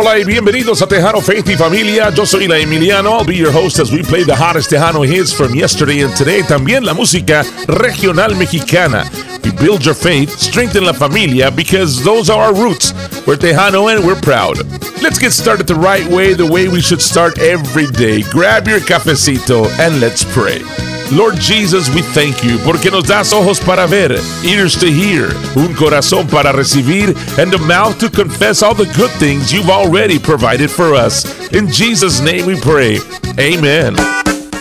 Hola 0.00 0.16
y 0.16 0.22
bienvenidos 0.22 0.80
a 0.80 0.86
Tejano 0.86 1.20
Faith 1.20 1.48
y 1.48 1.56
Familia. 1.56 2.10
Yo 2.14 2.24
soy 2.24 2.46
la 2.46 2.56
Emiliano. 2.56 3.18
I'll 3.18 3.26
be 3.26 3.34
your 3.34 3.50
host 3.52 3.80
as 3.80 3.90
we 3.90 4.04
play 4.04 4.22
the 4.22 4.32
hottest 4.32 4.70
Tejano 4.70 5.04
hits 5.04 5.32
from 5.32 5.56
yesterday 5.56 6.04
and 6.04 6.14
today. 6.14 6.44
También 6.44 6.84
la 6.84 6.94
música 6.94 7.44
regional 7.66 8.36
mexicana. 8.36 9.10
We 9.42 9.50
build 9.50 9.84
your 9.84 9.96
faith, 9.96 10.38
strengthen 10.38 10.84
la 10.84 10.92
familia 10.92 11.50
because 11.50 12.04
those 12.04 12.30
are 12.30 12.40
our 12.40 12.54
roots. 12.54 12.92
We're 13.26 13.38
Tejano 13.38 13.92
and 13.92 14.06
we're 14.06 14.20
proud. 14.20 14.58
Let's 15.02 15.18
get 15.18 15.32
started 15.32 15.66
the 15.66 15.74
right 15.74 16.06
way, 16.06 16.32
the 16.32 16.46
way 16.46 16.68
we 16.68 16.80
should 16.80 17.02
start 17.02 17.40
every 17.40 17.88
day. 17.88 18.22
Grab 18.30 18.68
your 18.68 18.78
cafecito 18.78 19.66
and 19.80 20.00
let's 20.00 20.22
pray. 20.32 20.62
Lord 21.10 21.36
Jesus, 21.40 21.88
we 21.94 22.02
thank 22.02 22.44
you 22.44 22.58
porque 22.64 22.90
nos 22.90 23.04
das 23.04 23.32
ojos 23.32 23.58
para 23.58 23.86
ver, 23.86 24.12
ears 24.44 24.76
to 24.78 24.86
hear, 24.86 25.30
un 25.56 25.74
corazón 25.74 26.28
para 26.28 26.52
recibir, 26.52 27.16
and 27.38 27.52
a 27.54 27.58
mouth 27.58 27.98
to 27.98 28.10
confess 28.10 28.62
all 28.62 28.74
the 28.74 28.92
good 28.96 29.10
things 29.12 29.52
you've 29.52 29.70
already 29.70 30.18
provided 30.18 30.70
for 30.70 30.94
us. 30.94 31.24
In 31.52 31.68
Jesus' 31.68 32.20
name 32.20 32.44
we 32.44 32.60
pray. 32.60 32.98
Amen. 33.38 33.96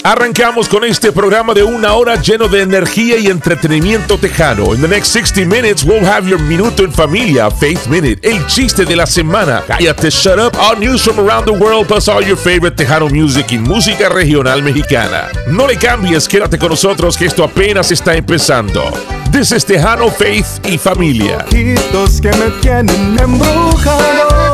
Arrancamos 0.07 0.69
con 0.69 0.85
este 0.85 1.11
programa 1.11 1.53
de 1.53 1.63
una 1.63 1.93
hora 1.95 2.15
lleno 2.15 2.47
de 2.47 2.61
energía 2.61 3.17
y 3.17 3.27
entretenimiento 3.27 4.17
tejano. 4.17 4.73
In 4.73 4.79
the 4.79 4.87
next 4.87 5.07
60 5.11 5.45
minutes, 5.45 5.83
we'll 5.83 6.05
have 6.05 6.25
your 6.29 6.39
Minuto 6.39 6.85
en 6.85 6.93
Familia, 6.93 7.51
Faith 7.51 7.87
Minute, 7.87 8.17
el 8.23 8.47
chiste 8.47 8.85
de 8.85 8.95
la 8.95 9.05
semana, 9.05 9.65
Cállate, 9.67 10.09
Shut 10.09 10.39
Up, 10.39 10.57
all 10.57 10.79
news 10.79 11.03
from 11.03 11.19
around 11.19 11.43
the 11.43 11.51
world, 11.51 11.87
plus 11.87 12.07
all 12.07 12.23
your 12.23 12.37
favorite 12.37 12.77
tejano 12.77 13.09
music 13.09 13.51
y 13.51 13.57
música 13.57 14.07
regional 14.07 14.63
mexicana. 14.63 15.27
No 15.47 15.67
le 15.67 15.75
cambies, 15.75 16.25
quédate 16.25 16.57
con 16.57 16.69
nosotros 16.69 17.17
que 17.17 17.25
esto 17.25 17.43
apenas 17.43 17.91
está 17.91 18.15
empezando. 18.15 18.89
This 19.33 19.51
is 19.51 19.65
Tejano, 19.65 20.09
Faith 20.09 20.65
y 20.65 20.77
Familia. 20.77 21.45
ojitos 21.51 22.21
que 22.21 22.29
me 22.29 22.49
tienen 22.61 23.19
embrujado. 23.19 24.53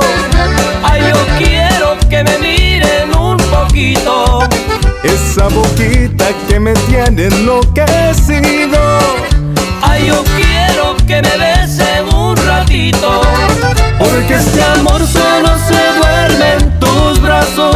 Ay, 0.82 1.04
yo 1.12 1.38
quiero 1.38 1.98
que 2.10 2.24
me 2.24 2.40
miren 2.40 3.16
un 3.16 3.38
poquito. 3.38 4.13
Esa 5.04 5.48
boquita 5.50 6.26
que 6.48 6.60
me 6.60 6.74
tiene 6.74 7.26
enloquecido. 7.26 8.80
Ay, 9.82 10.08
yo 10.08 10.24
quiero 10.36 10.96
que 11.06 11.22
me 11.22 11.38
besen 11.38 12.14
un 12.16 12.36
ratito. 12.38 13.22
Porque 14.00 14.36
este 14.36 14.64
amor 14.64 15.06
solo 15.06 15.50
se 15.68 16.00
duerme 16.00 16.54
en 16.54 16.80
tus 16.80 17.22
brazos. 17.22 17.76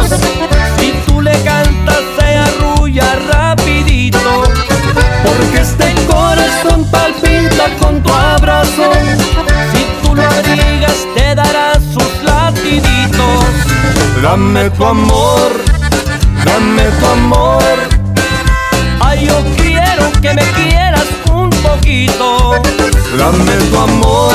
Si 0.78 0.92
tú 1.06 1.20
le 1.20 1.32
cantas, 1.42 2.00
se 2.18 2.36
arrulla 2.36 3.14
rapidito. 3.30 4.44
Porque 5.24 5.60
este 5.60 5.94
corazón 6.06 6.84
palpita 6.90 7.68
con 7.78 8.02
tu 8.02 8.12
abrazo. 8.12 8.90
Si 9.72 9.86
tú 10.02 10.14
lo 10.14 10.22
abrigas, 10.22 11.06
te 11.14 11.34
dará 11.34 11.74
sus 11.74 12.22
latiditos. 12.24 13.44
Dame 14.22 14.70
tu 14.70 14.84
amor, 14.84 15.50
dame 16.44 16.84
tu 16.98 17.06
amor. 17.06 17.62
Ay, 19.00 19.26
yo 19.26 19.42
quiero 19.56 20.10
que 20.20 20.34
me 20.34 20.42
quieras 20.52 21.06
un 21.32 21.50
poquito. 21.50 22.60
Dame 23.16 23.52
tu 23.70 23.78
amor, 23.78 24.34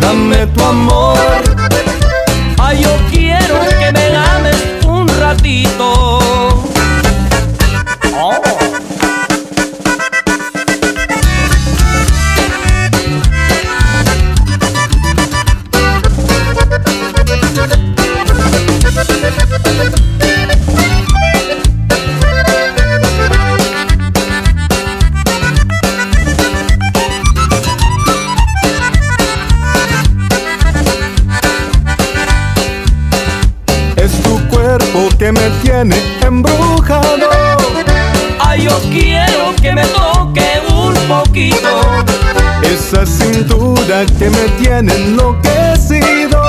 dame 0.00 0.46
tu 0.46 0.64
amor. 0.64 1.18
Ay, 2.58 2.82
yo 2.82 2.90
quiero 3.10 3.60
que 3.78 3.92
me 3.92 4.16
ames 4.16 4.56
un 4.86 5.08
ratito. 5.20 6.58
Oh. 8.18 8.65
Esa 42.88 43.04
cintura 43.04 44.06
que 44.16 44.30
me 44.30 44.48
tiene 44.60 44.94
enloquecido. 44.94 46.40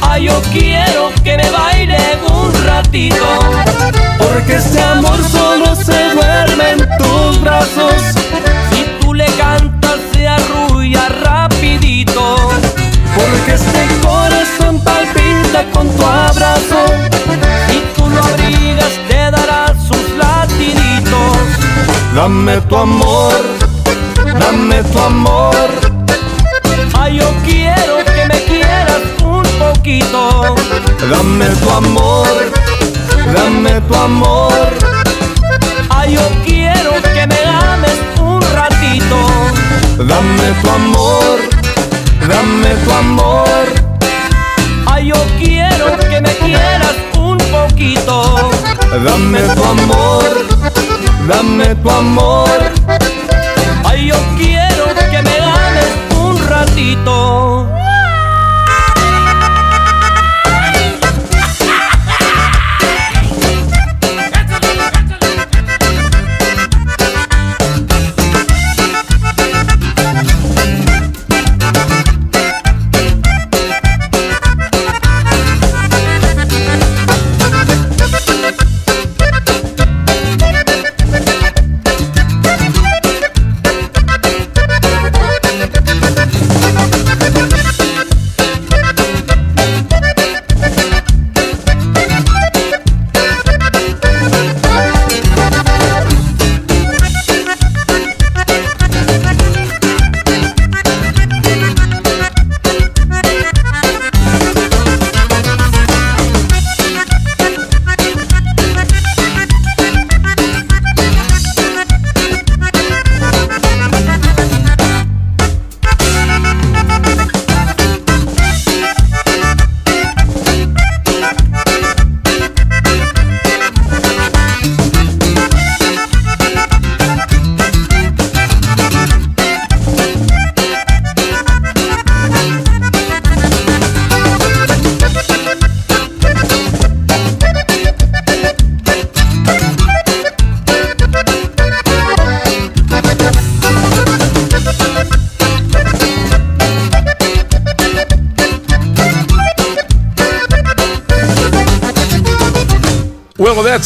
Ay, 0.00 0.24
yo 0.24 0.42
quiero 0.52 1.12
que 1.22 1.36
me 1.36 1.48
baile 1.50 1.96
un 2.28 2.52
ratito. 2.64 3.24
Porque 4.18 4.56
este 4.56 4.82
amor 4.82 5.16
solo 5.22 5.76
se 5.76 6.10
duerme 6.14 6.70
en 6.72 6.78
tus 6.98 7.40
brazos. 7.40 7.94
Si 8.72 8.86
tú 9.00 9.14
le 9.14 9.26
cantas, 9.38 10.00
se 10.12 10.26
arrulla 10.26 11.08
rapidito. 11.22 12.38
Porque 13.14 13.52
este 13.52 13.86
corazón 14.04 14.82
palpita 14.82 15.64
con 15.72 15.88
tu 15.90 16.04
abrazo. 16.04 16.86
Si 17.68 17.84
tú 17.94 18.10
lo 18.10 18.20
abrigas, 18.20 18.90
te 19.08 19.30
dará 19.30 19.72
sus 19.86 20.10
latiditos. 20.18 21.36
Dame 22.16 22.60
tu 22.62 22.76
amor, 22.76 23.32
dame 24.38 24.82
tu 24.84 24.98
amor. 24.98 25.70
Ay, 26.98 27.16
yo 27.18 27.28
quiero 27.44 27.96
que 28.04 28.26
me 28.26 28.40
quieras 28.44 29.02
un 29.22 29.44
poquito. 29.58 30.54
Dame 31.10 31.46
tu 31.60 31.70
amor, 31.70 32.28
dame 33.34 33.80
tu 33.82 33.94
amor. 33.94 34.68
Ay, 35.90 36.14
yo 36.14 36.28
quiero 36.44 36.92
que 37.14 37.26
me 37.26 37.40
ames 37.44 37.98
un 38.20 38.40
ratito. 38.54 39.18
Dame 39.98 40.46
tu 40.62 40.70
amor, 40.70 41.38
dame 42.28 42.74
tu 42.84 42.92
amor. 42.92 43.64
Ay, 44.86 45.08
yo 45.08 45.16
quiero 45.38 45.96
que 45.98 46.20
me 46.20 46.34
quieras 46.36 46.96
un 47.18 47.38
poquito. 47.38 48.50
Dame 49.04 49.40
tu 49.54 49.64
amor, 49.64 50.30
dame 51.28 51.74
tu 51.76 51.90
amor. 51.90 52.85
Yo 54.04 54.14
quiero 54.36 54.94
que 55.10 55.22
me 55.22 55.38
ames 55.40 55.86
un 56.18 56.48
ratito. 56.48 57.85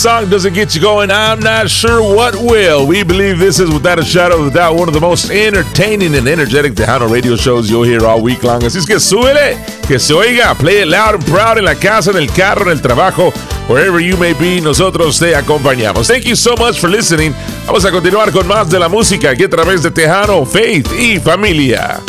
Song 0.01 0.31
doesn't 0.31 0.55
get 0.55 0.75
you 0.75 0.81
going. 0.81 1.11
I'm 1.11 1.41
not 1.41 1.69
sure 1.69 2.01
what 2.01 2.35
will. 2.35 2.87
We 2.87 3.03
believe 3.03 3.39
this 3.39 3.61
is, 3.61 3.71
without 3.71 3.99
a 3.99 4.03
shadow 4.03 4.41
of 4.41 4.47
a 4.47 4.51
doubt, 4.51 4.75
one 4.77 4.89
of 4.89 4.95
the 4.95 5.01
most 5.01 5.31
entertaining 5.31 6.15
and 6.15 6.27
energetic 6.27 6.73
Tejano 6.73 7.07
radio 7.11 7.37
shows 7.37 7.69
you'll 7.69 7.83
hear 7.83 8.07
all 8.07 8.23
week 8.23 8.43
long. 8.43 8.63
Así 8.63 8.79
es 8.79 8.87
que 8.87 8.99
súbele, 8.99 9.59
que 9.87 9.99
se 9.99 10.15
oiga. 10.15 10.55
Play 10.55 10.81
it 10.81 10.89
loud 10.89 11.17
and 11.17 11.27
proud 11.27 11.59
en 11.59 11.67
la 11.67 11.75
casa, 11.75 12.13
en 12.13 12.17
el 12.17 12.29
carro, 12.29 12.63
en 12.63 12.71
el 12.71 12.81
trabajo, 12.81 13.31
wherever 13.69 14.01
you 14.01 14.17
may 14.17 14.33
be. 14.33 14.59
Nosotros 14.63 15.19
te 15.19 15.37
acompañamos. 15.37 16.07
Thank 16.09 16.25
you 16.25 16.35
so 16.35 16.57
much 16.57 16.81
for 16.81 16.89
listening. 16.89 17.35
Vamos 17.67 17.85
a 17.85 17.91
continuar 17.91 18.33
con 18.33 18.47
más 18.47 18.71
de 18.71 18.79
la 18.79 18.89
música 18.89 19.31
aquí 19.31 19.45
a 19.45 19.51
través 19.51 19.83
de 19.83 19.91
Tejano, 19.91 20.47
Faith 20.47 20.89
y 20.99 21.19
Familia. 21.19 22.01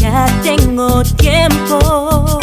Ya 0.00 0.26
tengo 0.42 1.02
tiempo 1.02 2.40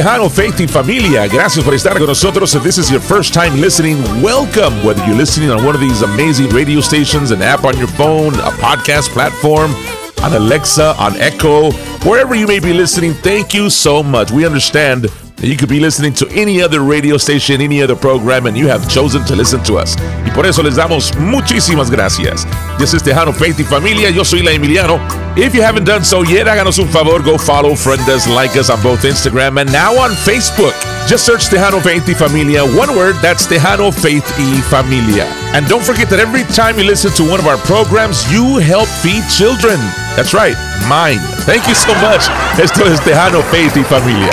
Tejano 0.00 0.30
Faith 0.30 0.58
y 0.60 0.66
Familia. 0.66 1.26
Gracias 1.26 1.62
por 1.62 1.74
estar 1.74 1.98
con 1.98 2.06
nosotros. 2.06 2.54
If 2.54 2.62
this 2.62 2.78
is 2.78 2.90
your 2.90 3.02
first 3.02 3.34
time 3.34 3.60
listening, 3.60 4.02
welcome. 4.22 4.82
Whether 4.82 5.04
you're 5.04 5.14
listening 5.14 5.50
on 5.50 5.62
one 5.62 5.74
of 5.74 5.80
these 5.82 6.00
amazing 6.00 6.48
radio 6.54 6.80
stations, 6.80 7.32
an 7.32 7.42
app 7.42 7.64
on 7.64 7.76
your 7.76 7.86
phone, 7.86 8.32
a 8.36 8.50
podcast 8.62 9.10
platform, 9.10 9.74
on 10.22 10.32
Alexa, 10.32 10.94
on 10.98 11.20
Echo, 11.20 11.72
wherever 12.08 12.34
you 12.34 12.46
may 12.46 12.60
be 12.60 12.72
listening, 12.72 13.12
thank 13.12 13.52
you 13.52 13.68
so 13.68 14.02
much. 14.02 14.30
We 14.30 14.46
understand 14.46 15.04
that 15.36 15.46
you 15.46 15.58
could 15.58 15.68
be 15.68 15.80
listening 15.80 16.14
to 16.14 16.28
any 16.30 16.62
other 16.62 16.80
radio 16.80 17.18
station, 17.18 17.60
any 17.60 17.82
other 17.82 17.94
program, 17.94 18.46
and 18.46 18.56
you 18.56 18.68
have 18.68 18.88
chosen 18.88 19.22
to 19.26 19.36
listen 19.36 19.62
to 19.64 19.74
us. 19.76 19.96
Y 20.24 20.30
por 20.34 20.46
eso 20.46 20.62
les 20.62 20.76
damos 20.76 21.14
muchísimas 21.16 21.90
gracias. 21.90 22.46
This 22.80 22.94
is 22.94 23.02
Tejano 23.02 23.34
Faith 23.34 23.60
y 23.60 23.64
Familia. 23.64 24.08
Yo 24.08 24.24
soy 24.24 24.40
La 24.40 24.52
Emiliano. 24.52 24.98
If 25.36 25.54
you 25.54 25.60
haven't 25.60 25.84
done 25.84 26.02
so 26.02 26.22
yet, 26.22 26.46
háganos 26.46 26.78
un 26.78 26.88
favor, 26.88 27.22
go 27.22 27.36
follow, 27.36 27.76
friend 27.76 28.00
us, 28.08 28.26
like 28.26 28.56
us 28.56 28.70
on 28.70 28.80
both 28.82 29.02
Instagram 29.02 29.60
and 29.60 29.70
now 29.70 29.92
on 29.98 30.12
Facebook. 30.12 30.72
Just 31.06 31.26
search 31.26 31.50
Tejano 31.50 31.82
Faith 31.82 32.08
y 32.08 32.14
Familia. 32.14 32.64
One 32.64 32.96
word, 32.96 33.16
that's 33.20 33.46
Tejano 33.46 33.92
Faith 33.92 34.24
y 34.38 34.62
Familia. 34.70 35.26
And 35.52 35.68
don't 35.68 35.84
forget 35.84 36.08
that 36.08 36.20
every 36.20 36.42
time 36.56 36.78
you 36.78 36.84
listen 36.84 37.12
to 37.20 37.22
one 37.22 37.38
of 37.38 37.46
our 37.46 37.58
programs, 37.68 38.24
you 38.32 38.56
help 38.56 38.88
feed 39.04 39.28
children. 39.28 39.76
That's 40.16 40.32
right, 40.32 40.56
mine. 40.88 41.20
Thank 41.44 41.68
you 41.68 41.74
so 41.74 41.92
much. 42.00 42.24
Esto 42.58 42.86
es 42.86 42.98
Tejano 43.00 43.42
Faith 43.52 43.76
y 43.76 43.84
Familia. 43.84 44.32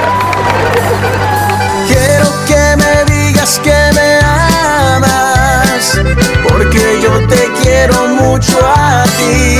Quiero 1.85 2.31
que 2.47 2.77
me 2.79 3.03
digas 3.11 3.59
que 3.59 3.75
me 3.93 4.19
amas, 4.23 5.99
porque 6.47 7.01
yo 7.03 7.27
te 7.27 7.46
quiero 7.67 8.07
mucho 8.07 8.57
a 8.63 9.03
ti. 9.17 9.59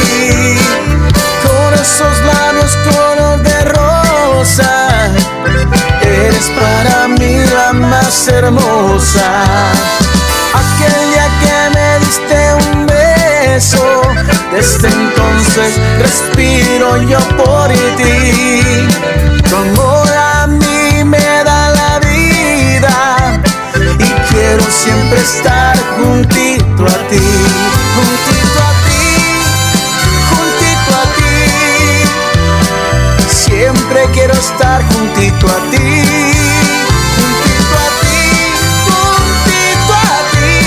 Con 1.43 1.73
esos 1.73 2.15
labios 2.31 2.73
color 2.87 3.41
de 3.43 3.59
rosa, 3.77 5.09
eres 6.01 6.47
para 6.59 7.07
mí 7.07 7.35
la 7.53 7.73
más 7.73 8.27
hermosa. 8.27 9.27
Aquel 10.61 10.97
día 11.11 11.27
que 11.41 11.57
me 11.75 11.89
diste 12.05 12.37
un 12.71 12.85
beso, 12.85 14.01
desde 14.53 14.87
entonces 14.87 15.71
respiro 15.99 16.97
yo 17.11 17.19
por 17.41 17.67
ti. 17.97 18.87
Tu 19.49 19.55
amor 19.55 20.09
a 20.13 20.47
mí 20.47 21.03
me 21.03 21.27
da 21.43 21.69
la 21.79 21.99
vida 21.99 23.41
y 23.99 24.09
quiero 24.29 24.63
siempre 24.69 25.19
estar 25.19 25.75
juntito 25.97 26.85
a 26.85 26.97
ti, 27.09 27.21
Siempre 33.48 34.06
quiero 34.13 34.34
estar 34.34 34.84
juntito 34.92 35.48
a 35.48 35.60
ti, 35.72 35.77
juntito 37.18 37.75
a 37.77 37.88
ti, 38.01 38.20
juntito 38.86 39.94
a 39.94 40.18
ti. 40.32 40.58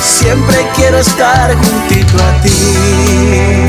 Siempre 0.00 0.58
quiero 0.76 0.98
estar 0.98 1.54
juntito 1.56 2.16
a 2.22 2.40
ti. 2.42 3.67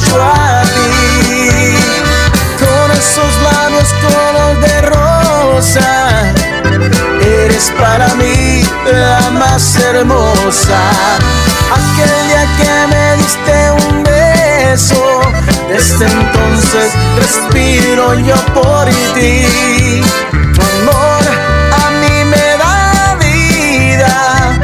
hecho 0.00 0.22
a 0.22 0.62
ti. 0.62 1.76
Con 2.58 2.90
esos 2.92 3.42
labios 3.42 3.94
color 4.02 4.60
de 4.60 4.80
rosa, 4.82 6.32
eres 7.22 7.72
para 7.78 8.14
mí 8.14 8.62
la 8.92 9.30
más 9.30 9.76
hermosa. 9.76 10.80
Aquel 11.72 12.28
día 12.28 12.46
que 12.58 12.86
me 12.92 13.16
diste 13.16 13.70
un 13.88 14.02
beso, 14.02 15.20
desde 15.68 16.06
entonces 16.06 16.92
respiro 17.16 18.14
yo 18.20 18.36
por 18.54 18.86
ti. 19.14 20.02
Tu 20.54 20.60
amor 20.60 21.22
a 21.72 21.90
mí 22.00 22.24
me 22.24 22.56
da 22.58 23.16
vida 23.18 24.58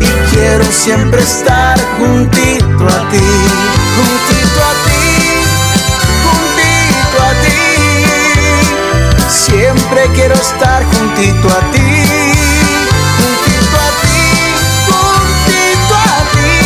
y 0.00 0.34
quiero 0.34 0.64
siempre 0.70 1.22
estar 1.22 1.78
juntito 1.98 2.86
a 2.86 3.10
ti. 3.10 4.33
Siempre 9.94 10.12
quiero 10.16 10.34
estar 10.34 10.82
juntito 10.86 11.48
a 11.48 11.70
ti, 11.70 11.78
juntito 13.16 13.76
a 13.78 13.88
ti, 14.02 14.18
juntito 14.90 15.94
a 15.94 16.18
ti. 16.32 16.58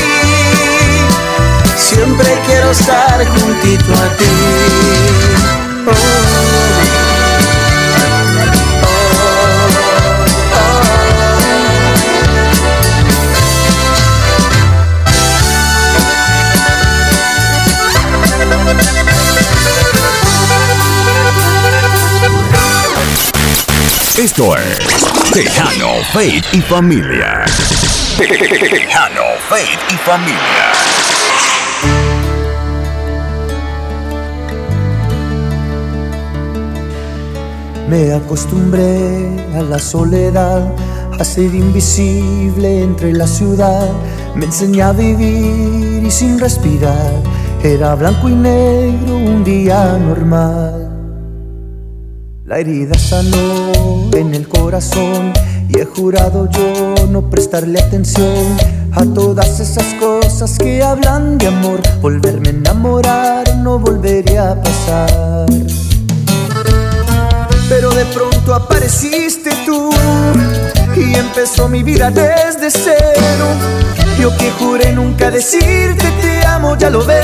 Siempre 1.77 2.29
quiero 2.47 2.71
estar 2.71 3.27
juntito 3.27 3.93
a 3.93 4.17
ti. 4.17 4.25
Oh, 5.89 6.18
Esto 24.19 24.57
es 24.57 25.07
Tejano, 25.33 26.03
Faith 26.13 26.45
y 26.53 26.61
Familia. 26.61 27.45
Tejano, 28.17 29.23
Faith 29.49 29.79
y 29.89 29.95
Familia. 29.95 30.73
Me 37.89 38.13
acostumbré 38.13 39.41
a 39.57 39.63
la 39.63 39.79
soledad, 39.79 40.69
a 41.17 41.25
ser 41.25 41.55
invisible 41.55 42.83
entre 42.83 43.13
la 43.13 43.29
ciudad. 43.29 43.89
Me 44.35 44.47
enseñé 44.47 44.83
a 44.83 44.91
vivir 44.91 46.03
y 46.03 46.11
sin 46.11 46.41
respirar. 46.41 47.23
Era 47.63 47.95
blanco 47.95 48.29
y 48.29 48.35
negro 48.35 49.17
un 49.17 49.45
día 49.45 49.97
normal. 49.97 50.88
La 52.49 52.61
herida 52.61 52.99
sanó 52.99 54.09
en 54.17 54.35
el 54.35 54.49
corazón 54.49 55.35
y 55.69 55.81
he 55.81 55.85
jurado 55.85 56.49
yo 56.49 56.95
no 57.11 57.29
prestarle 57.29 57.79
atención 57.79 58.57
a 58.93 59.05
todas 59.05 59.61
esas 59.61 59.85
cosas 60.01 60.57
que 60.59 60.83
hablan 60.83 61.37
de 61.37 61.49
amor. 61.49 61.83
Volverme 62.01 62.49
a 62.49 62.53
enamorar 62.53 63.55
no 63.57 63.79
volvería 63.79 64.53
a 64.53 64.63
pasar. 64.63 65.47
Pero 67.69 67.91
de 67.91 68.07
pronto 68.07 68.55
apareciste 68.55 69.51
tú 69.67 69.91
y 70.97 71.17
empezó 71.17 71.69
mi 71.69 71.83
vida 71.83 72.11
desde 72.11 72.71
cero. 72.71 73.47
Yo 74.19 74.35
que 74.39 74.51
juré 74.53 74.95
nunca 74.95 75.31
decirte 75.31 76.11
te 76.23 76.47
amo, 76.47 76.79
ya 76.79 76.89
lo 76.89 77.05
ves. 77.05 77.19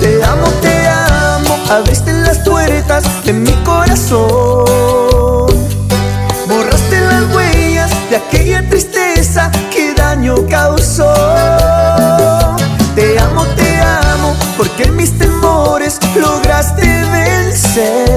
Te 0.00 0.24
amo, 0.24 0.46
te 0.62 0.88
amo, 0.88 1.54
abriste 1.68 2.14
las 2.14 2.23
puertas 2.44 3.04
de 3.24 3.32
mi 3.32 3.52
corazón. 3.64 4.64
Borraste 6.46 7.00
las 7.00 7.34
huellas 7.34 7.90
de 8.10 8.16
aquella 8.16 8.68
tristeza 8.68 9.50
que 9.72 9.94
daño 9.94 10.34
causó. 10.48 11.12
Te 12.94 13.18
amo, 13.18 13.44
te 13.56 13.80
amo, 13.80 14.36
porque 14.56 14.90
mis 14.90 15.16
temores 15.18 15.98
lograste 16.14 16.86
vencer. 17.10 18.13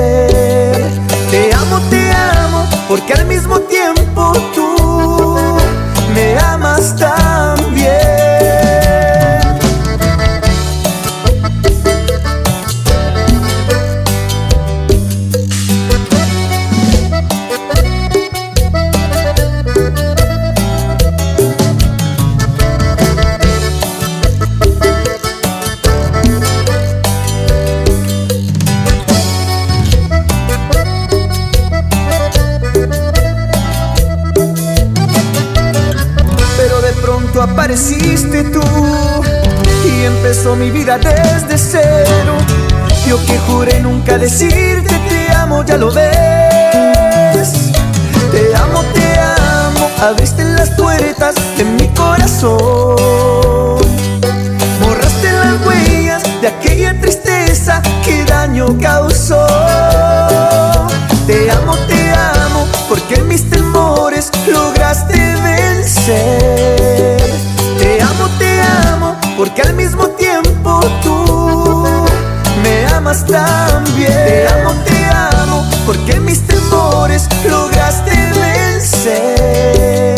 Mi 40.58 40.72
vida 40.72 40.98
desde 40.98 41.58
cero. 41.58 42.34
Yo 43.08 43.18
que 43.26 43.38
juré 43.40 43.80
nunca 43.80 44.18
decirte 44.18 45.00
te 45.10 45.32
amo, 45.34 45.64
ya 45.64 45.78
lo 45.78 45.92
ves. 45.92 47.72
Te 48.32 48.56
amo, 48.56 48.84
te 48.94 49.20
amo, 49.20 49.90
abriste 50.02 50.44
las 50.44 50.72
puertas 50.72 51.36
de 51.58 51.64
mi 51.64 51.88
corazón. 51.90 52.58
Borraste 54.82 55.32
las 55.32 55.66
huellas 55.66 56.24
de 56.42 56.48
aquella 56.48 57.00
tristeza 57.00 57.82
que 58.04 58.26
daño 58.26 58.68
causó. 58.82 59.46
Te 61.26 61.52
amo, 61.52 61.76
te 61.88 62.12
amo, 62.12 62.68
porque 62.90 63.22
mis 63.22 63.50
temores 63.50 64.32
lograste 64.48 65.36
vencer. 65.42 66.37
Amas 73.08 73.26
también. 73.26 74.12
Te 74.12 74.48
amo, 74.48 74.74
te 74.84 75.06
amo, 75.06 75.66
porque 75.86 76.20
mis 76.20 76.46
temores 76.46 77.30
lograste 77.50 78.12
vencer. 78.34 80.16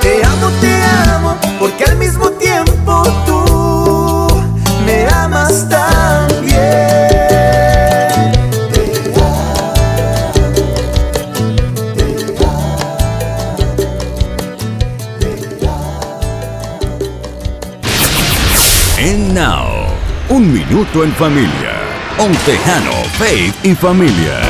Te 0.00 0.24
amo, 0.24 0.50
te 0.60 0.82
amo, 1.12 1.36
porque 1.58 1.84
al 1.84 1.96
mismo 1.96 2.30
tiempo 2.30 3.02
tú 3.26 4.44
me 4.86 5.06
amas 5.08 5.68
también. 5.68 6.62
And 18.98 19.34
now, 19.34 19.86
un 20.30 20.50
minuto 20.50 21.04
en 21.04 21.12
familia. 21.12 21.81
On 22.20 22.30
Tejano, 22.44 23.04
Faith 23.18 23.64
y 23.64 23.74
Familia. 23.74 24.40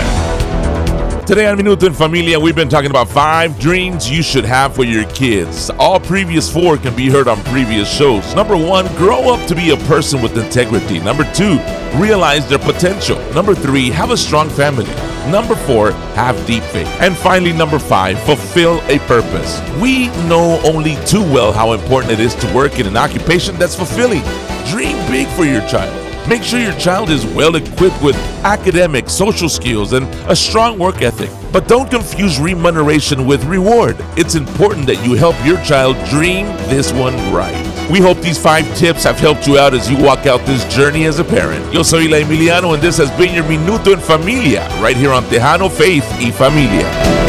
Today 1.24 1.46
on 1.46 1.56
Minuto 1.56 1.86
en 1.86 1.94
Familia, 1.94 2.38
we've 2.38 2.56
been 2.56 2.68
talking 2.68 2.90
about 2.90 3.08
five 3.08 3.58
dreams 3.58 4.10
you 4.10 4.22
should 4.22 4.44
have 4.44 4.74
for 4.74 4.84
your 4.84 5.04
kids. 5.12 5.70
All 5.78 5.98
previous 6.00 6.52
four 6.52 6.76
can 6.76 6.94
be 6.94 7.08
heard 7.08 7.28
on 7.28 7.42
previous 7.44 7.90
shows. 7.90 8.34
Number 8.34 8.56
one, 8.56 8.88
grow 8.96 9.32
up 9.32 9.46
to 9.46 9.54
be 9.54 9.70
a 9.70 9.76
person 9.86 10.20
with 10.20 10.36
integrity. 10.36 10.98
Number 10.98 11.24
two, 11.32 11.58
realize 11.94 12.46
their 12.48 12.58
potential. 12.58 13.18
Number 13.32 13.54
three, 13.54 13.88
have 13.90 14.10
a 14.10 14.16
strong 14.16 14.50
family. 14.50 14.92
Number 15.30 15.54
four, 15.54 15.92
have 16.14 16.36
deep 16.46 16.64
faith. 16.64 16.88
And 17.00 17.16
finally, 17.16 17.52
number 17.52 17.78
five, 17.78 18.18
fulfill 18.24 18.82
a 18.88 18.98
purpose. 19.06 19.62
We 19.80 20.08
know 20.28 20.60
only 20.64 20.96
too 21.06 21.22
well 21.22 21.52
how 21.52 21.72
important 21.72 22.12
it 22.12 22.20
is 22.20 22.34
to 22.34 22.54
work 22.54 22.78
in 22.78 22.86
an 22.86 22.96
occupation 22.96 23.56
that's 23.56 23.76
fulfilling. 23.76 24.22
Dream 24.66 24.96
big 25.10 25.28
for 25.28 25.44
your 25.44 25.66
child. 25.68 26.11
Make 26.28 26.44
sure 26.44 26.60
your 26.60 26.78
child 26.78 27.10
is 27.10 27.26
well 27.26 27.56
equipped 27.56 28.00
with 28.00 28.16
academic, 28.44 29.10
social 29.10 29.48
skills, 29.48 29.92
and 29.92 30.06
a 30.30 30.36
strong 30.36 30.78
work 30.78 31.02
ethic. 31.02 31.30
But 31.52 31.66
don't 31.66 31.90
confuse 31.90 32.38
remuneration 32.38 33.26
with 33.26 33.44
reward. 33.44 33.96
It's 34.16 34.36
important 34.36 34.86
that 34.86 35.04
you 35.04 35.14
help 35.14 35.34
your 35.44 35.60
child 35.64 35.96
dream 36.08 36.46
this 36.68 36.92
one 36.92 37.16
right. 37.32 37.56
We 37.90 37.98
hope 37.98 38.18
these 38.18 38.38
five 38.38 38.64
tips 38.76 39.02
have 39.02 39.18
helped 39.18 39.48
you 39.48 39.58
out 39.58 39.74
as 39.74 39.90
you 39.90 39.98
walk 40.02 40.26
out 40.26 40.46
this 40.46 40.64
journey 40.72 41.06
as 41.06 41.18
a 41.18 41.24
parent. 41.24 41.74
Yo 41.74 41.82
soy 41.82 42.06
La 42.06 42.18
Emiliano, 42.18 42.72
and 42.72 42.82
this 42.82 42.96
has 42.98 43.10
been 43.18 43.34
your 43.34 43.44
Minuto 43.44 43.92
en 43.92 44.00
Familia, 44.00 44.66
right 44.80 44.96
here 44.96 45.10
on 45.10 45.24
Tejano 45.24 45.68
Faith 45.68 46.04
y 46.20 46.30
Familia. 46.30 46.86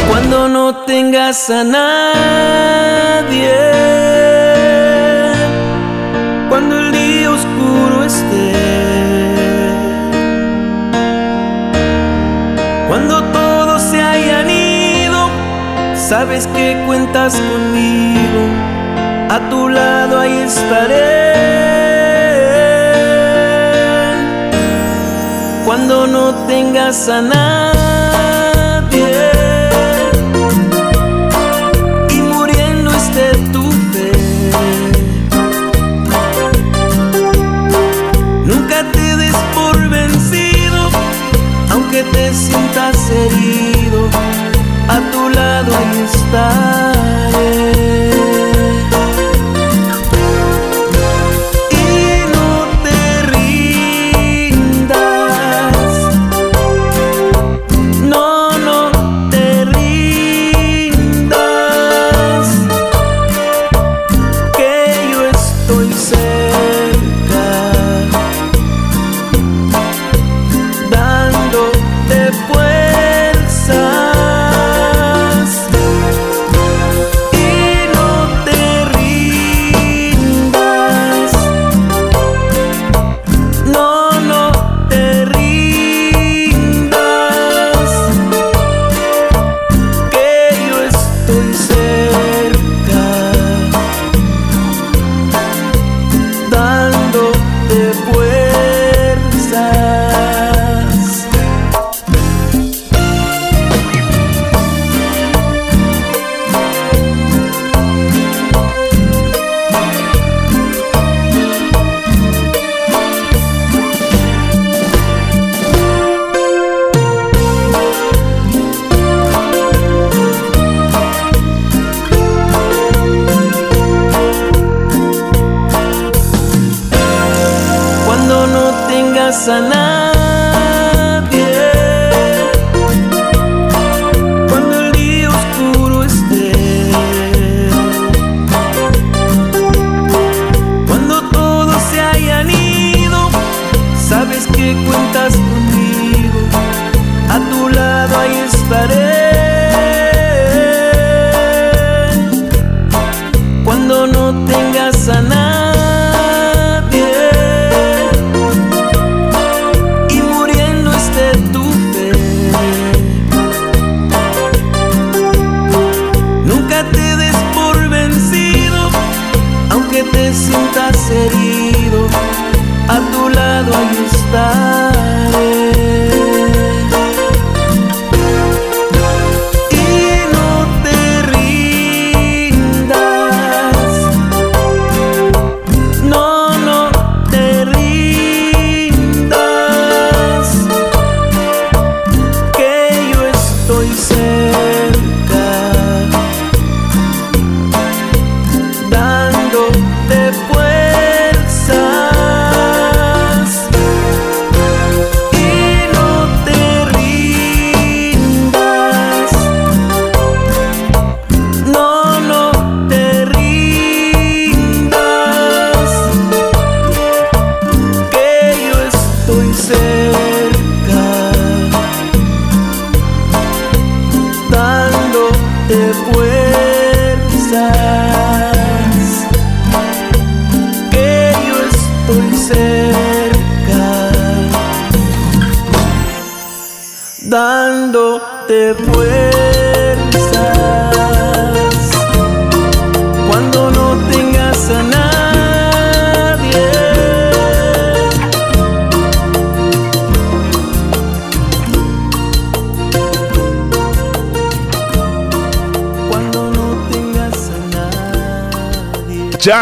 Cuando 0.08 0.48
no 0.48 0.84
tengas 0.86 1.50
a 1.50 1.64
nadie, 1.64 3.34
sabes 16.04 16.46
que 16.48 16.82
cuentas 16.86 17.34
conmigo, 17.34 18.42
a 19.30 19.40
tu 19.48 19.70
lado 19.70 20.20
ahí 20.20 20.38
estaré. 20.40 21.32
Cuando 25.64 26.06
no 26.06 26.34
tengas 26.46 27.08
a 27.08 27.22
nadie 27.22 27.83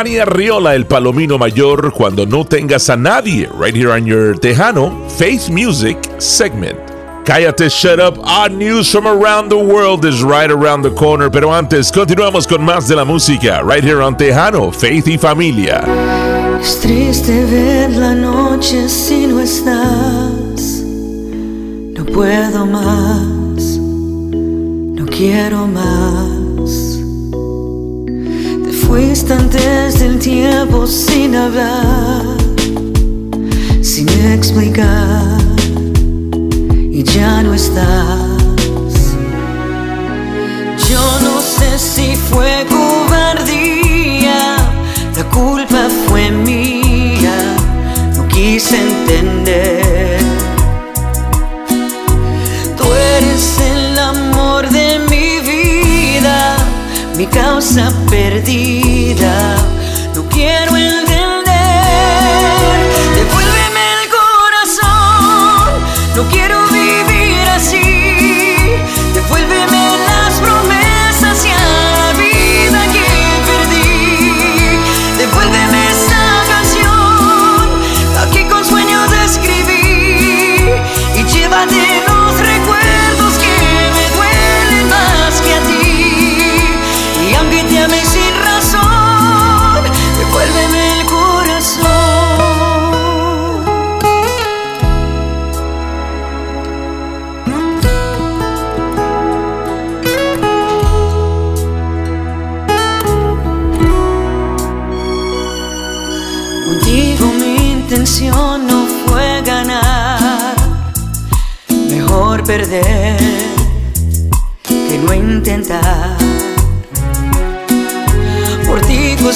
Johnny 0.02 0.18
Arriola, 0.18 0.74
el 0.74 0.84
palomino 0.84 1.38
mayor, 1.38 1.92
cuando 1.92 2.26
no 2.26 2.44
tengas 2.44 2.90
a 2.90 2.96
nadie. 2.96 3.48
Right 3.56 3.72
here 3.72 3.92
on 3.92 4.04
your 4.04 4.34
Tejano 4.34 5.08
Faith 5.08 5.48
Music 5.48 5.96
segment. 6.18 6.76
Cállate, 7.24 7.70
shut 7.70 8.00
up. 8.00 8.18
Odd 8.18 8.50
news 8.50 8.90
from 8.90 9.06
around 9.06 9.48
the 9.48 9.56
world 9.56 10.04
is 10.04 10.24
right 10.24 10.50
around 10.50 10.82
the 10.82 10.90
corner. 10.90 11.30
Pero 11.30 11.54
antes, 11.54 11.92
continuamos 11.92 12.48
con 12.48 12.64
más 12.64 12.88
de 12.88 12.96
la 12.96 13.04
música. 13.04 13.62
Right 13.62 13.84
here 13.84 14.02
on 14.02 14.16
Tejano 14.16 14.72
Faith 14.72 15.06
y 15.06 15.18
Familia. 15.18 15.84
Es 16.60 16.80
triste 16.80 17.44
ver 17.44 17.90
la 17.90 18.12
noche 18.12 18.88
si 18.88 19.28
no 19.28 19.38
estás. 19.38 20.82
No 21.94 22.04
puedo 22.06 22.66
más, 22.66 23.78
no 23.78 25.06
quiero 25.06 25.68
más 25.68 26.51
instantes 29.12 29.98
del 30.00 30.18
tiempo 30.18 30.86
sin 30.86 31.36
hablar, 31.36 32.22
sin 33.82 34.08
explicar, 34.08 35.38
y 36.90 37.02
ya 37.02 37.42
no 37.42 37.52
estás. 37.52 38.88
Yo 40.88 41.04
no 41.26 41.42
sé 41.42 41.78
si 41.78 42.16
fue 42.16 42.64
cobardía, 42.70 44.56
la 45.14 45.24
culpa 45.24 45.88
fue 46.06 46.30
mía, 46.30 47.36
no 48.16 48.26
quise 48.28 48.76
entender. 48.78 50.20
Tú 52.78 52.84
eres 53.18 53.60
el 53.74 53.98
amor 53.98 54.70
de 54.70 55.00
mi 55.10 55.28
vida, 55.50 56.56
mi 57.18 57.26
causa 57.26 57.92
perdida 58.08 58.81
vida. 59.14 59.56
No 60.14 60.22
quiero 60.28 60.76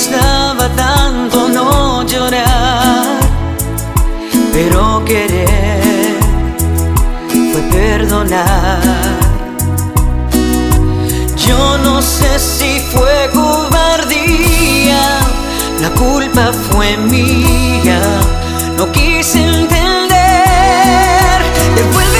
costaba 0.06 0.68
tanto 0.76 1.48
no 1.48 2.06
llorar, 2.06 3.18
pero 4.52 5.02
querer 5.04 6.16
fue 7.52 7.60
perdonar. 7.72 8.80
Yo 11.36 11.78
no 11.78 12.00
sé 12.02 12.38
si 12.38 12.80
fue 12.92 13.30
cobardía, 13.32 15.18
la 15.80 15.90
culpa 15.90 16.52
fue 16.70 16.96
mía, 16.96 18.00
no 18.76 18.90
quise 18.92 19.42
entender. 19.42 20.16
Devuelve 21.74 22.15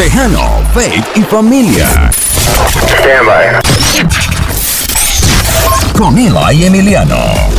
Tejano, 0.00 0.62
Fake 0.72 1.04
y 1.16 1.20
familia. 1.20 2.10
Stand 2.10 3.26
by. 3.26 3.60
Con 5.92 6.16
Eva 6.16 6.54
y 6.54 6.64
Emiliano. 6.64 7.49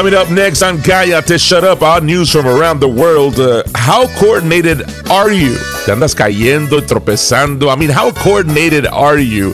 Coming 0.00 0.14
up 0.14 0.30
next 0.30 0.62
on 0.62 0.80
Kaya 0.80 1.20
to 1.20 1.38
Shut 1.38 1.62
Up, 1.62 1.82
our 1.82 2.00
news 2.00 2.32
from 2.32 2.46
around 2.46 2.80
the 2.80 2.88
world. 2.88 3.38
Uh, 3.38 3.62
how 3.74 4.06
coordinated 4.18 4.80
are 5.10 5.30
you? 5.30 5.58
¿Te 5.84 5.92
andas 5.92 6.14
cayendo 6.14 6.80
tropezando? 6.80 7.70
I 7.70 7.76
mean, 7.76 7.90
how 7.90 8.10
coordinated 8.10 8.86
are 8.86 9.18
you? 9.18 9.52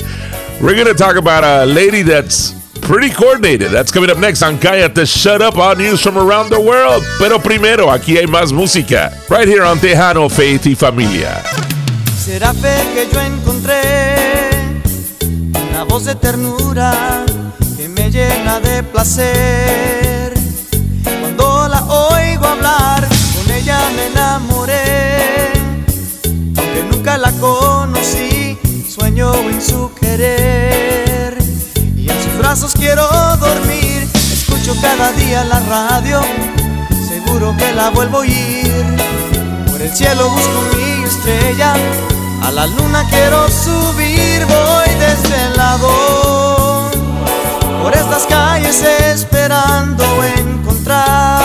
We're 0.62 0.76
going 0.76 0.86
to 0.86 0.94
talk 0.94 1.16
about 1.16 1.42
a 1.42 1.66
lady 1.66 2.02
that's 2.02 2.52
pretty 2.78 3.10
coordinated. 3.10 3.72
That's 3.72 3.90
coming 3.90 4.08
up 4.08 4.18
next 4.18 4.40
on 4.44 4.60
to 4.60 5.04
Shut 5.04 5.42
Up, 5.42 5.56
our 5.58 5.74
news 5.74 6.00
from 6.00 6.16
around 6.16 6.50
the 6.50 6.60
world. 6.60 7.02
Pero 7.18 7.40
primero, 7.40 7.90
aquí 7.90 8.16
hay 8.16 8.26
más 8.26 8.52
música. 8.52 9.10
Right 9.28 9.48
here 9.48 9.64
on 9.64 9.78
Tejano, 9.78 10.30
Faith 10.30 10.64
y 10.66 10.76
Familia. 10.76 11.42
Será 12.16 12.54
fe 12.54 12.76
que 12.94 13.08
yo 13.12 13.20
encontré 13.20 14.80
una 15.72 15.82
voz 15.82 16.04
de 16.04 16.14
ternura 16.14 17.26
que 17.76 17.88
me 17.88 18.12
llena 18.12 18.60
de 18.60 18.84
placer. 18.84 20.15
Conocí, 27.96 28.58
sueño 28.88 29.32
en 29.34 29.60
su 29.60 29.90
querer. 29.94 31.38
Y 31.96 32.08
en 32.10 32.22
sus 32.22 32.38
brazos 32.38 32.74
quiero 32.74 33.06
dormir. 33.36 34.08
Escucho 34.14 34.74
cada 34.80 35.12
día 35.12 35.44
la 35.44 35.60
radio, 35.60 36.20
seguro 37.08 37.54
que 37.56 37.72
la 37.72 37.90
vuelvo 37.90 38.18
a 38.18 38.20
oír. 38.20 38.84
Por 39.70 39.80
el 39.80 39.94
cielo 39.94 40.28
busco 40.30 40.62
mi 40.74 41.04
estrella, 41.04 41.74
a 42.42 42.50
la 42.50 42.66
luna 42.66 43.04
quiero 43.08 43.48
subir, 43.48 44.44
voy 44.46 44.94
desde 44.98 45.44
el 45.46 45.56
lado. 45.56 46.90
Por 47.82 47.94
estas 47.94 48.26
calles 48.26 48.82
esperando 48.82 50.04
encontrar 50.38 51.35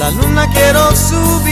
la 0.00 0.10
luna 0.12 0.48
quiero 0.48 0.96
subir, 0.96 1.49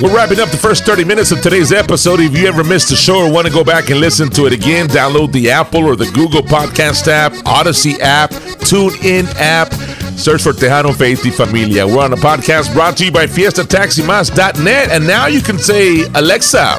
We're 0.00 0.14
wrapping 0.16 0.40
up 0.40 0.48
the 0.48 0.56
first 0.56 0.86
30 0.86 1.04
minutes 1.04 1.30
of 1.30 1.42
today's 1.42 1.72
episode. 1.72 2.20
If 2.20 2.34
you 2.34 2.46
ever 2.46 2.64
missed 2.64 2.88
the 2.88 2.96
show 2.96 3.18
or 3.18 3.30
want 3.30 3.46
to 3.46 3.52
go 3.52 3.62
back 3.62 3.90
and 3.90 4.00
listen 4.00 4.30
to 4.30 4.46
it 4.46 4.54
again, 4.54 4.88
download 4.88 5.30
the 5.30 5.50
Apple 5.50 5.84
or 5.84 5.94
the 5.94 6.10
Google 6.12 6.40
Podcast 6.40 7.06
app, 7.06 7.34
Odyssey 7.44 8.00
app, 8.00 8.30
TuneIn 8.30 9.26
app. 9.36 9.74
Search 10.18 10.42
for 10.42 10.54
Tejano 10.54 10.94
Faith 10.96 11.22
y 11.22 11.30
Familia. 11.30 11.86
We're 11.86 12.00
on 12.02 12.14
a 12.14 12.16
podcast 12.16 12.72
brought 12.72 12.96
to 12.96 13.04
you 13.04 13.12
by 13.12 13.26
FiestaTaximas.net. 13.26 14.88
And 14.90 15.06
now 15.06 15.26
you 15.26 15.42
can 15.42 15.58
say, 15.58 16.04
Alexa, 16.14 16.78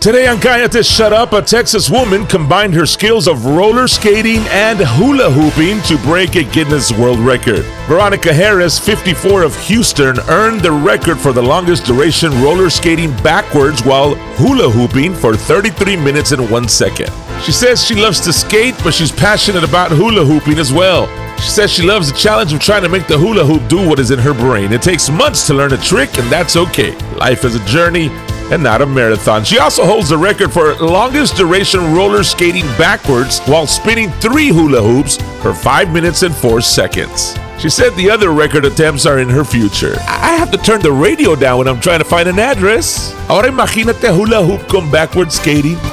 Today 0.04 0.28
on 0.28 0.36
Cállate 0.36 0.84
Shut 0.86 1.14
Up, 1.14 1.32
a 1.32 1.42
Texas 1.42 1.90
woman 1.90 2.26
combined 2.26 2.74
her 2.74 2.86
skills 2.86 3.26
of 3.26 3.46
roller 3.46 3.88
skating 3.88 4.42
and 4.50 4.78
hula 4.78 5.32
hooping 5.32 5.82
to 5.84 5.96
break 6.04 6.36
a 6.36 6.44
Guinness 6.44 6.92
World 6.92 7.20
Record. 7.20 7.64
Veronica 7.88 8.34
Harris, 8.34 8.78
54 8.78 9.44
of 9.44 9.58
Houston, 9.62 10.20
earned 10.28 10.60
the 10.60 10.74
record 10.74 11.18
for 11.18 11.32
the 11.32 11.42
longest 11.42 11.86
duration 11.86 12.34
roller 12.42 12.70
skating 12.70 13.12
backwards 13.24 13.82
while 13.86 14.16
hula 14.36 14.70
hooping 14.70 15.14
for 15.16 15.38
33 15.38 15.96
minutes 15.96 16.34
and 16.34 16.52
1 16.52 16.68
second. 16.68 17.10
She 17.42 17.54
says 17.54 17.82
she 17.82 17.96
loves 17.96 18.20
to 18.26 18.34
skate, 18.34 18.76
but 18.84 18.94
she's 18.94 19.10
passionate 19.10 19.64
about 19.64 19.92
hula 19.92 20.26
hooping 20.26 20.60
as 20.60 20.74
well. 20.74 21.08
She 21.38 21.50
says 21.50 21.72
she 21.72 21.82
loves 21.82 22.12
the 22.12 22.18
challenge 22.18 22.52
of 22.52 22.60
trying 22.60 22.84
to 22.84 22.90
make 22.90 23.08
the 23.08 23.18
hula 23.18 23.46
hoop 23.46 23.70
do 23.70 23.88
what 23.88 24.00
is 24.00 24.12
in 24.12 24.20
her 24.20 24.34
brain. 24.34 24.74
It 24.74 24.82
takes 24.82 25.10
months 25.10 25.48
to 25.48 25.54
learn 25.54 25.72
a 25.72 25.78
trick, 25.78 26.18
and 26.18 26.30
that's 26.30 26.58
okay. 26.58 26.94
Life 27.16 27.46
is 27.46 27.56
a 27.56 27.66
journey 27.66 28.10
and 28.54 28.62
not 28.62 28.84
a 28.84 28.86
marathon. 28.86 29.44
She 29.44 29.58
also 29.58 29.84
holds 29.84 30.10
the 30.10 30.18
record 30.18 30.54
for 30.54 30.76
longest 30.76 31.36
duration 31.36 31.92
roller 31.92 32.24
skating 32.24 32.66
backwards 32.78 33.40
while 33.48 33.66
spinning 33.66 34.12
three 34.22 34.50
hula 34.50 34.80
hoops 34.82 35.18
for 35.42 35.56
5 35.56 35.92
minutes 35.92 36.22
and 36.22 36.36
4 36.36 36.62
seconds. 36.62 37.36
She 37.58 37.70
said 37.70 37.96
the 37.96 38.12
other 38.12 38.30
record 38.32 38.66
attempts 38.66 39.08
are 39.08 39.18
in 39.18 39.30
her 39.30 39.44
future. 39.44 39.96
I 40.08 40.36
have 40.38 40.52
to 40.52 40.60
turn 40.60 40.82
the 40.82 40.92
radio 40.92 41.36
down 41.36 41.58
when 41.60 41.68
I'm 41.68 41.80
trying 41.80 42.00
to 42.00 42.06
find 42.06 42.30
an 42.30 42.38
address. 42.38 43.12
Ahora 43.28 43.48
imagínate 43.48 44.14
hula 44.14 44.44
hoop 44.46 44.68
con 44.68 44.92
backward 44.92 45.32
skating. 45.32 45.78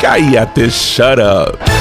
Cállate, 0.00 0.70
shut 0.70 1.18
up. 1.18 1.75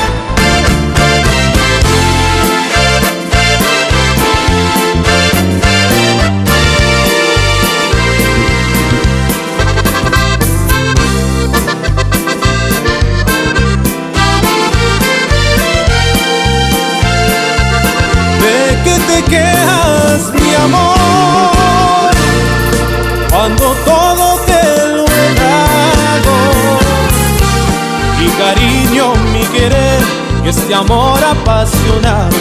Este 30.49 30.75
amor 30.75 31.19
apasionado. 31.23 32.35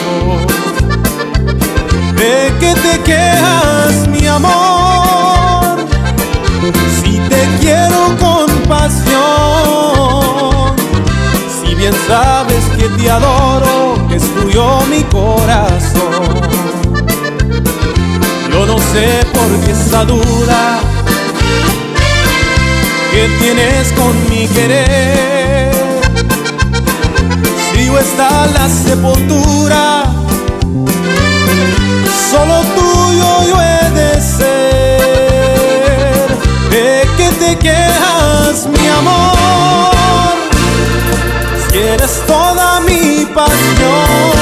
¿De 2.15 2.53
qué 2.59 2.73
te 2.75 3.01
quejas, 3.01 4.07
mi 4.07 4.27
amor? 4.27 5.79
Si 7.01 7.17
te 7.29 7.47
quiero 7.59 8.15
con 8.19 8.47
pasión. 8.69 9.25
Si 11.59 11.73
bien 11.75 11.93
sabes 12.07 12.63
que 12.77 12.87
te 12.89 13.09
adoro, 13.09 14.07
que 14.07 14.15
es 14.17 14.35
tuyo 14.35 14.81
mi 14.89 15.03
corazón. 15.03 16.35
Yo 18.51 18.65
no 18.65 18.77
sé 18.77 19.25
por 19.33 19.49
qué 19.65 19.71
esa 19.71 20.05
duda 20.05 20.79
que 23.11 23.27
tienes 23.39 23.91
con 23.93 24.29
mi 24.29 24.47
querer. 24.47 25.44
Está 27.99 28.45
la 28.47 28.69
sepultura, 28.69 30.05
solo 32.29 32.61
tuyo 32.75 33.29
yo 33.49 33.55
he 33.61 33.89
de 33.91 34.21
ser. 34.21 35.47
¿De 36.69 37.07
qué 37.17 37.29
te 37.39 37.57
quejas, 37.57 38.67
mi 38.67 38.87
amor? 38.87 40.35
Si 41.67 41.77
eres 41.77 42.21
toda 42.27 42.79
mi 42.81 43.25
pasión. 43.25 44.35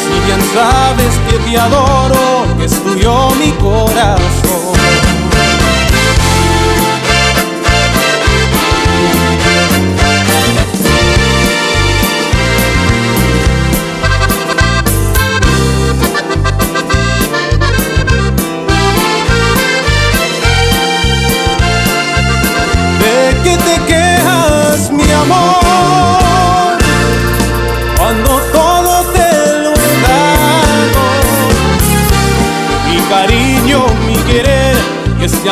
Si 0.00 0.14
bien 0.26 0.40
sabes 0.54 1.14
que 1.28 1.36
te 1.38 1.58
adoro, 1.58 2.46
que 2.56 2.64
es 2.64 2.74
tuyo 2.82 3.30
mi 3.38 3.50
corazón. 3.52 4.45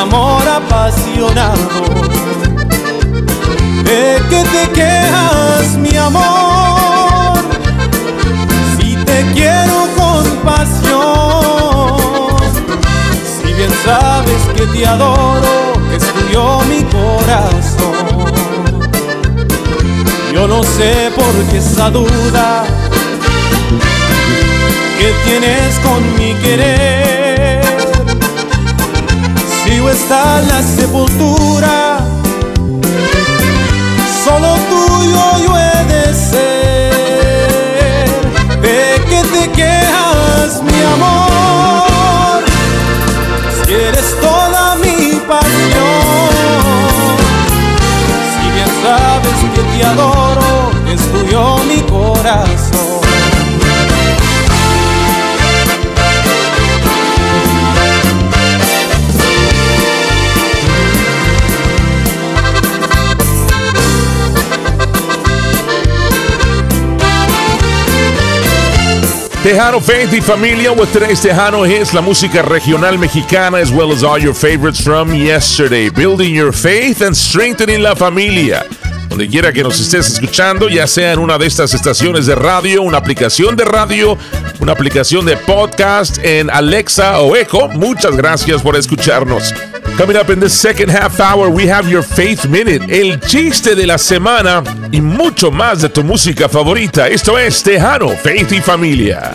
Amor 0.05 0.46
apasionado. 0.46 1.84
¿De 3.84 4.22
qué 4.28 4.44
te 4.55 4.62
quejas, 4.78 5.76
mi 5.78 5.96
amor? 5.96 7.38
Si 8.76 8.96
te 8.96 9.18
quiero 9.32 9.88
con 9.96 10.24
pasión. 10.44 12.36
Si 13.34 13.52
bien 13.55 13.72
sabes 13.84 14.42
que 14.57 14.66
te 14.66 14.86
adoro, 14.86 15.72
que 15.88 15.96
es 15.96 16.07
tuyo 16.12 16.61
mi 16.70 16.82
corazón. 16.96 18.34
Yo 20.34 20.46
no 20.48 20.62
sé 20.62 21.11
por 21.16 21.34
qué 21.50 21.59
esa 21.59 21.88
duda 21.90 22.64
que 24.98 25.09
tienes 25.24 25.78
con 25.80 26.00
mi 26.18 26.34
querer. 26.42 27.23
Yo 29.76 29.90
está 29.90 30.40
la 30.40 30.62
sepultura, 30.62 31.98
solo 34.24 34.54
tuyo 34.70 35.24
yo 35.44 35.52
he 35.58 35.84
de 35.92 36.14
ser. 36.14 37.50
¿De 38.62 39.02
qué 39.08 39.20
te 39.32 39.50
quejas, 39.50 40.62
mi 40.62 40.80
amor? 40.94 42.44
Si 43.66 43.72
eres 43.74 44.08
toda 44.20 44.76
mi 44.76 45.20
pasión. 45.26 46.30
Si 48.30 48.44
bien 48.54 48.70
sabes 48.84 49.38
que 49.54 49.62
te 49.62 49.84
adoro, 49.84 50.50
es 50.88 51.00
tuyo 51.12 51.58
mi 51.68 51.80
corazón. 51.82 52.73
Tejano 69.55 69.80
Faith 69.80 70.12
y 70.12 70.20
Familia 70.20 70.74
today's 70.92 71.20
Tejano 71.20 71.64
hits, 71.64 71.94
la 71.94 72.00
música 72.00 72.42
regional 72.42 72.98
mexicana 72.98 73.59
as 73.59 73.70
well 73.70 73.92
as 73.92 74.02
all 74.02 74.20
your 74.20 74.34
favorites 74.34 74.82
from 74.82 75.14
yesterday. 75.14 75.90
Building 75.90 76.34
your 76.34 76.52
faith 76.52 77.00
and 77.02 77.14
strengthening 77.14 77.80
la 77.80 77.94
familia. 77.94 78.66
Donde 79.09 79.28
quiera 79.28 79.52
que 79.52 79.62
nos 79.62 79.78
estés 79.78 80.14
escuchando, 80.14 80.68
ya 80.68 80.88
sea 80.88 81.12
en 81.12 81.20
una 81.20 81.38
de 81.38 81.46
estas 81.46 81.72
estaciones 81.72 82.26
de 82.26 82.34
radio, 82.34 82.82
una 82.82 82.98
aplicación 82.98 83.55
de 83.55 83.64
radio, 83.64 84.18
una 84.59 84.72
aplicación 84.72 85.24
de 85.24 85.36
podcast 85.36 86.18
en 86.24 86.50
Alexa 86.50 87.20
o 87.20 87.36
Echo, 87.36 87.68
muchas 87.68 88.16
gracias 88.16 88.61
por 88.61 88.74
escucharnos. 88.74 89.55
Coming 89.97 90.16
up 90.16 90.28
in 90.28 90.40
the 90.40 90.51
second 90.51 90.90
half 90.90 91.20
hour, 91.20 91.49
we 91.49 91.68
have 91.68 91.88
your 91.88 92.03
Faith 92.03 92.47
Minute, 92.49 92.82
el 92.90 93.20
chiste 93.20 93.76
de 93.76 93.86
la 93.86 93.97
semana 93.97 94.62
y 94.90 95.01
mucho 95.01 95.53
más 95.53 95.82
de 95.82 95.88
tu 95.88 96.03
música 96.03 96.49
favorita. 96.49 97.07
Esto 97.07 97.38
es 97.38 97.62
Tejano, 97.62 98.09
Faith 98.09 98.51
y 98.51 98.61
Familia. 98.61 99.34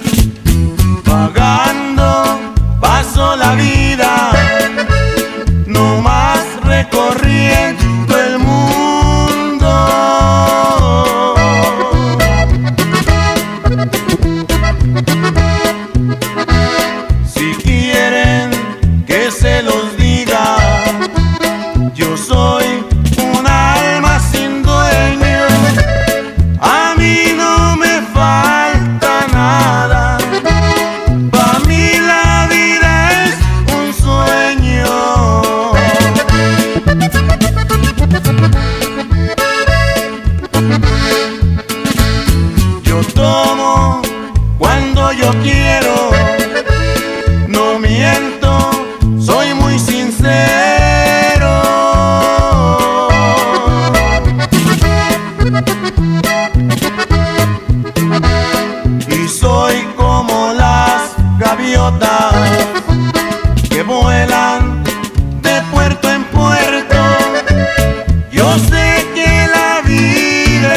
Vagando 1.06 2.40
paso 2.82 3.38
la 3.38 3.56
vida, 3.56 4.29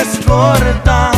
es 0.03 0.19
corta, 0.27 1.12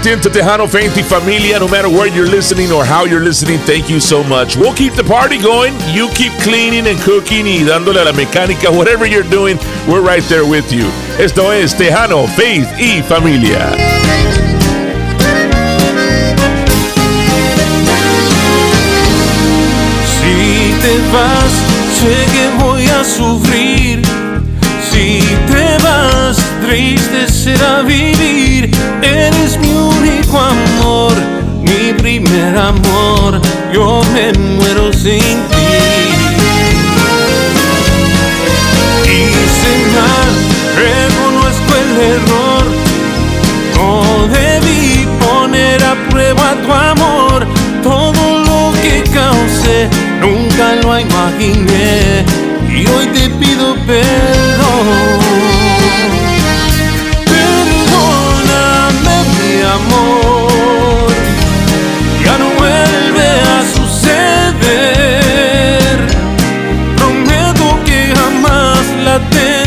locked 0.00 0.06
into 0.06 0.30
Tejano 0.30 0.68
Faith 0.68 0.96
y 0.96 1.02
Familia. 1.02 1.58
No 1.58 1.68
matter 1.68 1.88
where 1.88 2.06
you're 2.06 2.28
listening 2.28 2.72
or 2.72 2.84
how 2.84 3.04
you're 3.04 3.22
listening, 3.22 3.58
thank 3.60 3.90
you 3.90 4.00
so 4.00 4.22
much. 4.24 4.56
We'll 4.56 4.74
keep 4.74 4.94
the 4.94 5.04
party 5.04 5.38
going. 5.38 5.74
You 5.92 6.08
keep 6.10 6.32
cleaning 6.40 6.86
and 6.86 6.98
cooking 7.00 7.46
y 7.46 7.64
dándole 7.64 8.00
a 8.00 8.04
la 8.04 8.12
mecánica. 8.12 8.70
Whatever 8.70 9.06
you're 9.06 9.28
doing, 9.28 9.58
we're 9.88 10.00
right 10.00 10.22
there 10.24 10.46
with 10.46 10.72
you. 10.72 10.90
Esto 11.18 11.52
es 11.52 11.74
Tejano 11.74 12.26
Faith 12.28 12.68
y 12.78 13.02
Familia. 13.02 13.72
Si 20.06 20.74
te 20.80 20.98
vas, 21.12 21.52
sé 21.98 22.14
que 22.32 22.64
voy 22.64 22.86
a 22.86 23.04
sufrir. 23.04 24.02
Si 24.90 25.20
te 25.46 25.78
vas, 25.84 26.49
triste 26.60 27.28
será 27.28 27.82
vivir. 27.82 28.70
Eres 29.02 29.58
mi 29.58 29.72
único 29.72 30.38
amor, 30.38 31.12
mi 31.62 31.92
primer 31.94 32.56
amor. 32.56 33.40
Yo 33.72 34.02
me 34.14 34.32
muero 34.56 34.92
sin 34.92 35.36
ti. 35.50 35.70
Hice 39.04 39.72
mal, 39.96 40.30
reconozco 40.86 41.70
el 41.82 41.90
error. 42.14 42.64
No 43.76 44.28
debí 44.28 45.06
poner 45.24 45.82
a 45.84 45.94
prueba 46.10 46.54
tu 46.64 46.72
amor. 46.72 47.46
Todo 47.82 48.22
lo 48.44 48.72
que 48.82 49.02
causé 49.12 49.88
nunca 50.20 50.76
lo 50.82 50.98
imaginé. 50.98 52.24
Y 52.68 52.86
hoy 52.86 53.06
te 53.08 53.28
pido 53.30 53.74
perdón. 53.86 55.59
Amor. 59.80 61.10
Ya 62.24 62.34
no 62.38 62.48
vuelve 62.60 63.28
a 63.54 63.58
suceder. 63.76 65.16
Prometo 66.96 67.66
que 67.84 67.98
jamás 68.14 68.82
la 69.04 69.16
tentación 69.18 69.59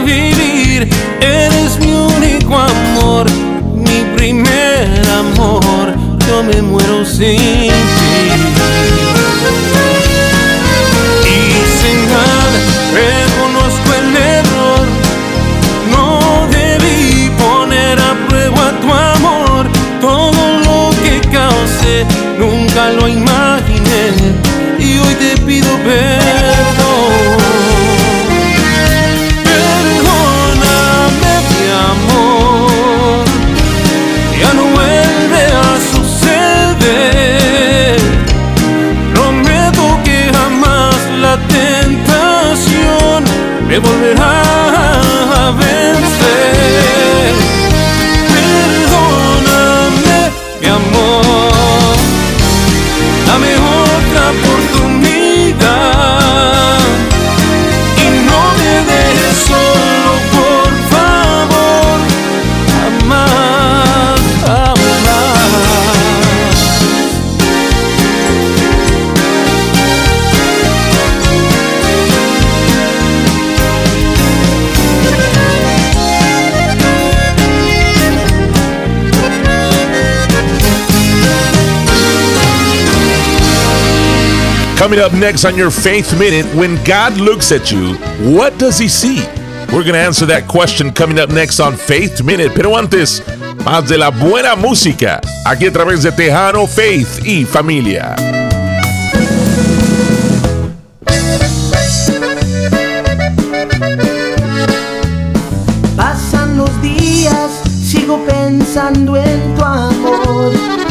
triste 0.00 0.31
Coming 84.82 84.98
up 84.98 85.12
next 85.12 85.44
on 85.44 85.56
your 85.56 85.70
Faith 85.70 86.18
Minute, 86.18 86.44
when 86.56 86.74
God 86.82 87.16
looks 87.16 87.52
at 87.52 87.70
you, 87.70 87.94
what 88.34 88.58
does 88.58 88.78
he 88.78 88.88
see? 88.88 89.20
We're 89.68 89.84
going 89.84 89.92
to 89.92 90.00
answer 90.00 90.26
that 90.26 90.48
question 90.48 90.90
coming 90.90 91.20
up 91.20 91.30
next 91.30 91.60
on 91.60 91.76
Faith 91.76 92.20
Minute. 92.24 92.50
Pero 92.52 92.76
antes, 92.76 93.22
más 93.64 93.86
de 93.86 93.96
la 93.96 94.10
buena 94.10 94.56
música, 94.56 95.20
aquí 95.46 95.66
a 95.66 95.72
través 95.72 96.02
de 96.02 96.10
Tejano, 96.10 96.66
Faith 96.66 97.24
y 97.24 97.44
Familia. 97.44 98.16
Pasan 105.96 106.56
los 106.56 106.82
días, 106.82 107.62
sigo 107.84 108.18
pensando 108.26 109.16
en 109.16 109.54
tu 109.54 109.64
amor. 109.64 110.81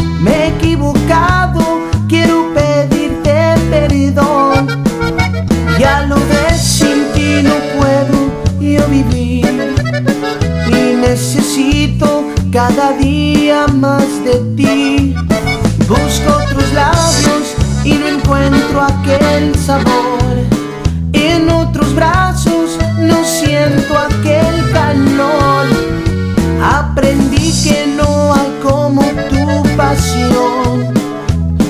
Necesito 11.01 12.23
cada 12.51 12.93
día 12.93 13.65
más 13.67 14.05
de 14.23 14.35
ti. 14.55 15.15
Busco 15.89 16.37
otros 16.43 16.71
labios 16.73 17.55
y 17.83 17.93
no 17.93 18.07
encuentro 18.07 18.81
aquel 18.81 19.55
sabor. 19.55 20.35
En 21.13 21.49
otros 21.49 21.93
brazos 21.95 22.77
no 22.99 23.23
siento 23.25 23.97
aquel 23.97 24.71
calor. 24.71 25.65
Aprendí 26.63 27.51
que 27.63 27.87
no 27.97 28.33
hay 28.33 28.59
como 28.61 29.01
tu 29.01 29.75
pasión. 29.75 30.93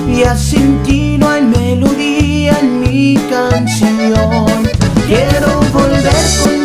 Y 0.06 0.24
sin 0.36 0.82
ti 0.82 1.16
no 1.18 1.28
hay 1.30 1.42
melodía 1.42 2.58
en 2.60 2.80
mi 2.80 3.16
canción. 3.30 4.68
Quiero 5.08 5.60
volver 5.72 6.06
siento 6.44 6.61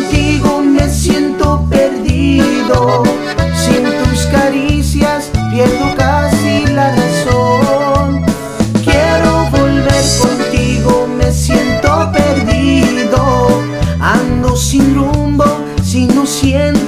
Sin 2.68 3.84
tus 3.84 4.26
caricias 4.26 5.30
pierdo 5.50 5.94
casi 5.96 6.66
la 6.66 6.94
razón. 6.94 8.22
Quiero 8.84 9.48
volver 9.50 10.04
contigo, 10.20 11.08
me 11.16 11.32
siento 11.32 12.12
perdido. 12.12 13.62
Ando 14.00 14.54
sin 14.54 14.94
rumbo 14.94 15.46
si 15.82 16.06
no 16.08 16.26
siento 16.26 16.87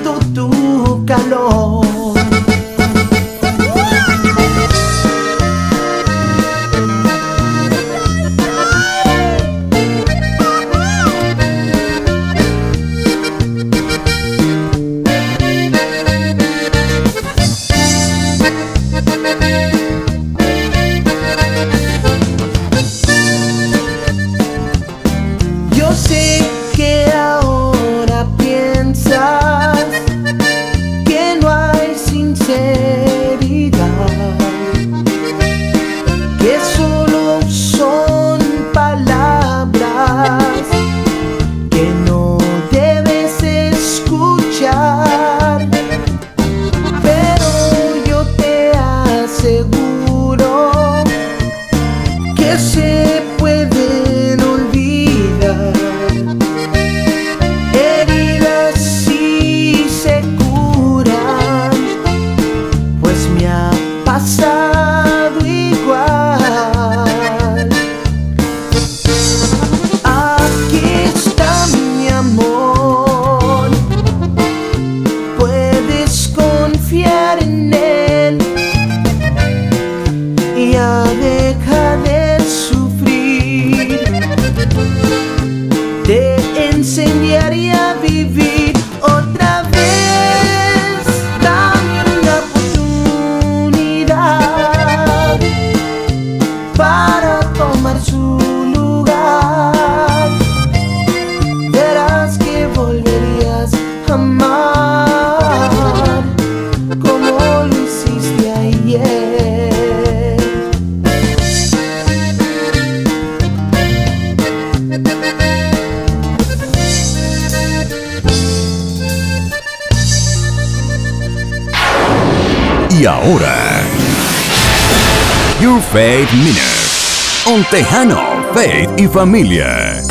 Tejano, 127.80 128.52
Faith 128.52 128.90
y 128.98 129.06
Familia. 129.08 130.02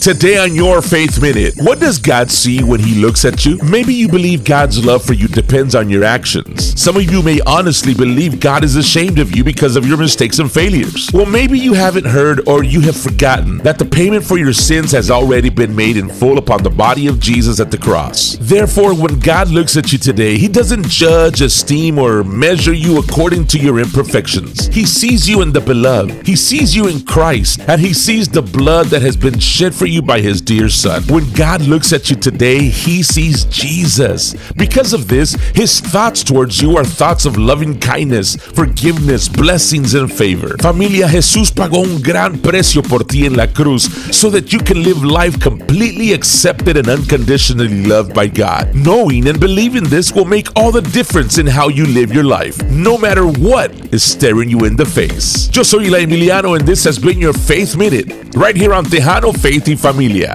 Today 0.00 0.38
on 0.38 0.54
your 0.54 0.80
Faith 0.80 1.20
Minute, 1.20 1.52
what 1.58 1.78
does 1.78 1.98
God 1.98 2.30
see 2.30 2.62
when 2.62 2.80
He 2.80 2.94
looks 2.94 3.26
at 3.26 3.44
you? 3.44 3.58
Maybe 3.62 3.92
you 3.92 4.08
believe 4.08 4.42
God's 4.42 4.82
love 4.82 5.04
for 5.04 5.12
you 5.12 5.28
depends 5.28 5.74
on 5.74 5.90
your 5.90 6.02
actions. 6.02 6.73
Some 6.76 6.96
of 6.96 7.10
you 7.10 7.22
may 7.22 7.40
honestly 7.46 7.94
believe 7.94 8.40
God 8.40 8.64
is 8.64 8.76
ashamed 8.76 9.18
of 9.18 9.36
you 9.36 9.44
because 9.44 9.76
of 9.76 9.86
your 9.86 9.96
mistakes 9.96 10.38
and 10.38 10.50
failures. 10.50 11.08
Well, 11.12 11.26
maybe 11.26 11.58
you 11.58 11.72
haven't 11.72 12.06
heard 12.06 12.48
or 12.48 12.64
you 12.64 12.80
have 12.80 12.96
forgotten 12.96 13.58
that 13.58 13.78
the 13.78 13.84
payment 13.84 14.24
for 14.24 14.38
your 14.38 14.52
sins 14.52 14.90
has 14.92 15.10
already 15.10 15.50
been 15.50 15.74
made 15.74 15.96
in 15.96 16.08
full 16.08 16.38
upon 16.38 16.62
the 16.62 16.70
body 16.70 17.06
of 17.06 17.20
Jesus 17.20 17.60
at 17.60 17.70
the 17.70 17.78
cross. 17.78 18.36
Therefore, 18.40 18.94
when 18.94 19.20
God 19.20 19.48
looks 19.48 19.76
at 19.76 19.92
you 19.92 19.98
today, 19.98 20.36
He 20.36 20.48
doesn't 20.48 20.86
judge, 20.88 21.40
esteem, 21.40 21.98
or 21.98 22.24
measure 22.24 22.74
you 22.74 22.98
according 22.98 23.46
to 23.48 23.58
your 23.58 23.78
imperfections. 23.78 24.66
He 24.66 24.84
sees 24.84 25.28
you 25.28 25.42
in 25.42 25.52
the 25.52 25.60
beloved, 25.60 26.26
He 26.26 26.36
sees 26.36 26.74
you 26.74 26.88
in 26.88 27.04
Christ, 27.04 27.60
and 27.68 27.80
He 27.80 27.94
sees 27.94 28.28
the 28.28 28.42
blood 28.42 28.86
that 28.86 29.02
has 29.02 29.16
been 29.16 29.38
shed 29.38 29.74
for 29.74 29.86
you 29.86 30.02
by 30.02 30.20
his 30.20 30.40
dear 30.40 30.68
son. 30.68 31.02
When 31.04 31.30
God 31.32 31.60
looks 31.62 31.92
at 31.92 32.10
you 32.10 32.16
today, 32.16 32.68
he 32.68 33.02
sees 33.02 33.44
Jesus. 33.44 34.34
Because 34.52 34.92
of 34.92 35.08
this, 35.08 35.34
his 35.54 35.80
thoughts 35.80 36.24
towards 36.24 36.60
you 36.60 36.63
are 36.72 36.84
thoughts 36.84 37.26
of 37.26 37.36
loving 37.36 37.78
kindness, 37.78 38.36
forgiveness, 38.36 39.28
blessings, 39.28 39.94
and 39.94 40.12
favor. 40.12 40.56
Familia, 40.58 41.08
Jesús 41.08 41.50
pagó 41.52 41.82
un 41.82 42.02
gran 42.02 42.38
precio 42.38 42.82
por 42.82 43.04
ti 43.04 43.26
en 43.26 43.36
la 43.36 43.46
cruz 43.46 43.84
so 44.10 44.30
that 44.30 44.52
you 44.52 44.58
can 44.58 44.82
live 44.82 45.04
life 45.04 45.38
completely 45.40 46.12
accepted 46.12 46.76
and 46.76 46.88
unconditionally 46.88 47.84
loved 47.84 48.14
by 48.14 48.26
God. 48.26 48.74
Knowing 48.74 49.28
and 49.28 49.38
believing 49.38 49.84
this 49.84 50.12
will 50.12 50.24
make 50.24 50.48
all 50.56 50.72
the 50.72 50.82
difference 50.82 51.38
in 51.38 51.46
how 51.46 51.68
you 51.68 51.86
live 51.86 52.12
your 52.12 52.24
life, 52.24 52.62
no 52.70 52.96
matter 52.98 53.26
what 53.26 53.70
is 53.92 54.02
staring 54.02 54.48
you 54.48 54.64
in 54.64 54.76
the 54.76 54.86
face. 54.86 55.50
Yo 55.54 55.62
soy 55.62 55.88
La 55.90 55.98
Emiliano, 55.98 56.58
and 56.58 56.66
this 56.66 56.84
has 56.84 56.98
been 56.98 57.18
your 57.18 57.32
Faith 57.32 57.76
Minute, 57.76 58.34
right 58.34 58.56
here 58.56 58.72
on 58.72 58.84
Tejano 58.84 59.32
Faith 59.36 59.68
y 59.68 59.74
Familia. 59.76 60.34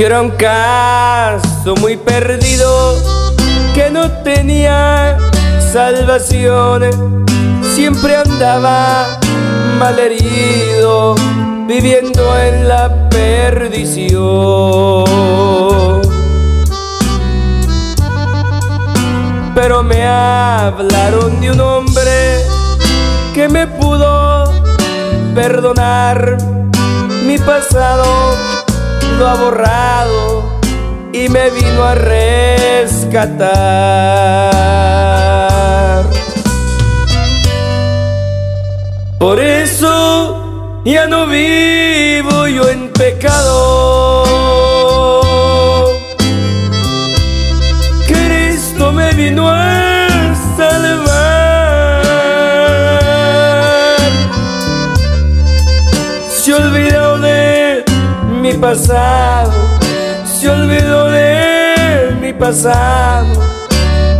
Yo 0.00 0.06
era 0.06 0.22
un 0.22 0.30
caso 0.30 1.74
muy 1.78 1.98
perdido 1.98 2.96
que 3.74 3.90
no 3.90 4.10
tenía 4.22 5.18
salvación. 5.70 7.26
Siempre 7.74 8.16
andaba 8.16 9.18
malherido, 9.78 11.16
viviendo 11.68 12.34
en 12.38 12.66
la 12.66 13.10
perdición. 13.10 14.24
Pero 19.54 19.82
me 19.82 20.06
hablaron 20.06 21.42
de 21.42 21.50
un 21.50 21.60
hombre 21.60 22.40
que 23.34 23.50
me 23.50 23.66
pudo 23.66 24.50
perdonar 25.34 26.38
mi 27.26 27.36
pasado 27.36 28.59
lo 29.20 29.28
ha 29.28 29.34
borrado 29.34 30.60
y 31.12 31.28
me 31.28 31.50
vino 31.50 31.84
a 31.84 31.94
rescatar. 31.94 33.26
Por 39.18 39.38
eso 39.38 40.80
ya 40.86 41.06
no 41.06 41.26
vivo 41.26 42.46
yo 42.46 42.70
en 42.70 42.90
pecado. 42.94 44.19
Pasado, 58.60 59.52
se 60.24 60.48
olvidó 60.48 61.10
de 61.10 62.14
mi 62.20 62.32
pasado 62.34 63.26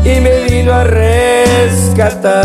y 0.03 0.19
me 0.21 0.45
vino 0.45 0.73
a 0.73 0.85
rescatar. 0.85 2.41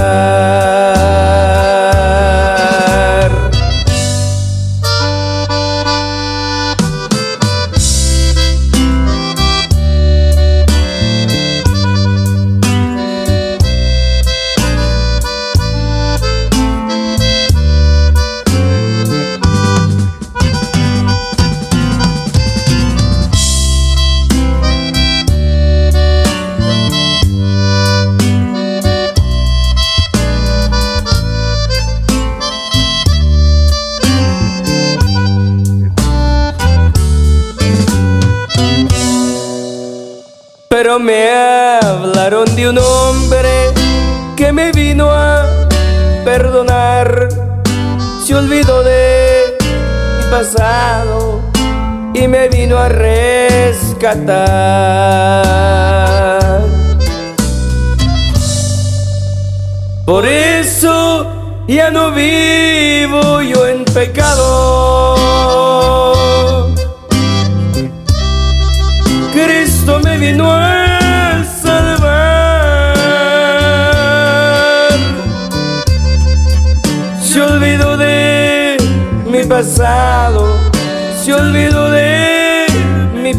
Rescatar. 54.15 55.44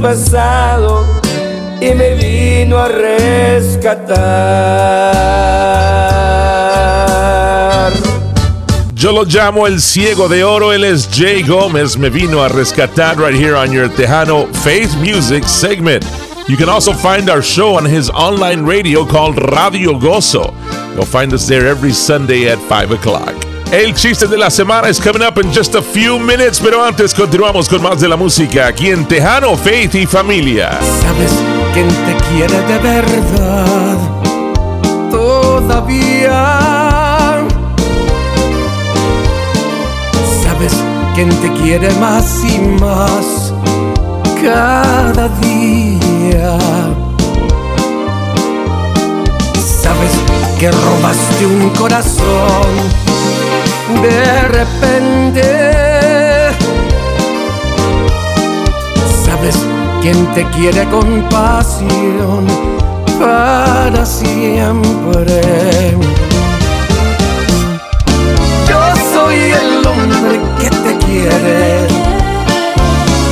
Pasado 0.01 1.05
y 1.81 1.95
me 1.95 2.15
vino 2.15 2.79
a 2.79 2.89
rescatar. 2.89 4.37
Yo 8.95 9.13
lo 9.13 9.25
llamo 9.25 9.67
el 9.67 9.81
ciego 9.81 10.29
de 10.29 10.43
oro. 10.43 10.73
Él 10.73 10.85
es 10.85 11.09
Jay 11.13 11.43
Gómez. 11.43 11.97
Me 11.99 12.11
vino 12.11 12.43
a 12.43 12.49
rescatar 12.49 13.17
right 13.19 13.35
here 13.35 13.55
on 13.55 13.71
your 13.73 13.89
Tejano 13.89 14.47
Faith 14.65 14.97
Music 14.97 15.45
segment. 15.45 16.05
You 16.49 16.57
can 16.57 16.69
also 16.69 16.93
find 16.93 17.29
our 17.29 17.43
show 17.43 17.77
on 17.77 17.85
his 17.85 18.11
online 18.11 18.65
radio 18.65 19.05
called 19.05 19.37
Radio 19.53 19.93
Gozo. 19.99 20.55
You'll 20.95 21.05
find 21.05 21.33
us 21.33 21.47
there 21.47 21.67
every 21.67 21.93
Sunday 21.93 22.49
at 22.49 22.59
5 22.69 22.93
o'clock. 22.93 23.46
El 23.73 23.95
chiste 23.95 24.29
de 24.29 24.39
la 24.39 24.49
semana 24.49 24.89
is 24.89 25.01
coming 25.01 25.23
up 25.23 25.39
in 25.43 25.53
just 25.53 25.75
a 25.75 25.83
few 25.83 26.21
minutes, 26.21 26.61
pero 26.61 26.85
antes 26.85 27.13
continuamos 27.13 27.69
con 27.69 27.83
más 27.83 28.01
de 28.01 28.09
la 28.09 28.17
música 28.17 28.69
aquí 28.69 28.91
en 28.91 29.07
Tejano 29.07 29.57
Faith 29.57 29.97
y 29.97 30.07
Familia. 30.07 30.79
Sabes 31.03 31.33
quién 31.75 31.89
te 31.89 32.17
quiere 32.29 32.61
de 32.63 32.79
verdad 32.79 33.99
todavía. 35.11 36.59
Sabes 40.43 40.73
quién 41.17 41.29
te 41.29 41.53
quiere 41.61 41.91
más 41.95 42.45
y 42.45 42.59
más 42.81 43.53
cada 44.43 45.29
día. 45.41 46.57
Sabes 49.83 50.13
que 50.61 50.71
robaste 50.71 51.47
un 51.47 51.71
corazón 51.71 53.16
de 53.95 54.43
repente. 54.49 55.43
Sabes 59.25 59.57
quién 60.03 60.27
te 60.35 60.45
quiere 60.51 60.85
con 60.89 61.23
pasión 61.29 62.47
para 63.21 64.05
siempre. 64.05 65.41
Yo 68.69 68.81
soy 69.13 69.37
el 69.53 69.87
hombre 69.87 70.41
que 70.59 70.71
te 70.71 71.07
quiere. 71.07 71.87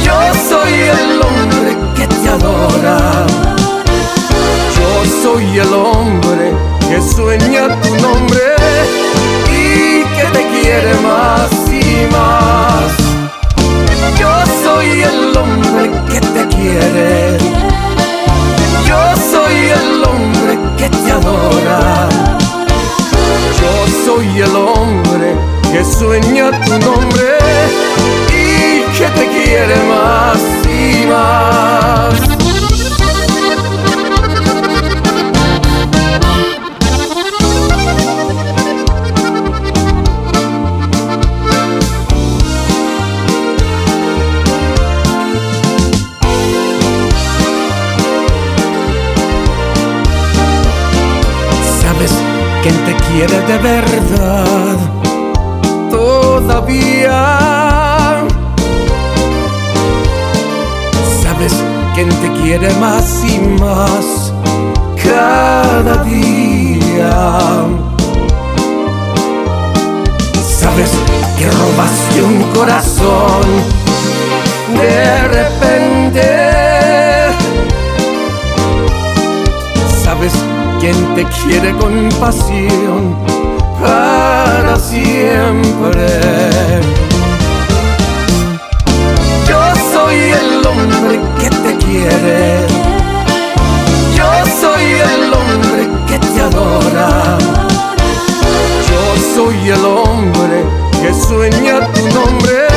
Yo 0.04 0.18
soy 0.48 0.72
el 0.72 1.20
hombre 1.20 1.76
que 1.96 2.06
te 2.06 2.28
adora. 2.28 3.26
Yo 4.76 5.22
soy 5.22 5.58
el 5.58 5.72
hombre 5.72 6.52
que 6.88 7.00
sueña 7.00 7.80
tu 7.80 7.96
nombre 7.96 8.54
que 10.24 10.38
te 10.38 10.46
quiere 10.48 10.94
más 11.00 11.50
y 11.68 12.06
más. 12.12 12.92
Yo 14.18 14.30
soy 14.62 15.02
el 15.02 15.36
hombre 15.36 15.90
que 16.10 16.20
te 16.20 16.46
quiere. 16.48 17.38
Yo 18.86 19.00
soy 19.30 19.56
el 19.78 20.04
hombre 20.04 20.58
que 20.78 20.88
te 20.88 21.12
adora. 21.12 22.08
Yo 23.60 23.72
soy 24.06 24.40
el 24.40 24.56
hombre 24.56 25.34
que 25.72 25.84
sueña 25.84 26.50
tu 26.64 26.78
nombre 26.78 27.38
y 28.30 28.82
que 28.96 29.06
te 29.18 29.26
quiere 29.28 29.76
más 29.84 30.38
y 30.66 31.06
más. 31.06 32.33
Quién 52.64 52.76
te 52.86 52.94
quiere 53.08 53.40
de 53.40 53.58
verdad 53.58 54.76
todavía. 55.90 57.26
Sabes 61.22 61.52
quién 61.94 62.08
te 62.08 62.32
quiere 62.40 62.72
más 62.76 63.22
y 63.22 63.38
más 63.60 64.32
cada 65.02 66.02
día. 66.04 67.12
Sabes 70.58 70.90
que 71.38 71.50
robaste 71.50 72.22
un 72.22 72.42
corazón 72.54 73.44
de 74.80 75.28
repente. 75.28 75.63
Quién 80.84 81.14
te 81.14 81.24
quiere 81.24 81.74
con 81.76 82.10
pasión 82.20 83.16
para 83.80 84.76
siempre. 84.78 86.06
Yo 89.48 89.60
soy 89.94 90.16
el 90.40 90.66
hombre 90.66 91.20
que 91.40 91.48
te 91.48 91.76
quiere. 91.86 92.66
Yo 94.14 94.30
soy 94.60 94.84
el 95.14 95.32
hombre 95.32 95.88
que 96.06 96.18
te 96.18 96.40
adora. 96.42 97.38
Yo 98.90 99.02
soy 99.34 99.70
el 99.70 99.84
hombre 99.86 100.64
que 101.00 101.14
sueña 101.14 101.80
tu 101.94 102.02
nombre 102.18 102.68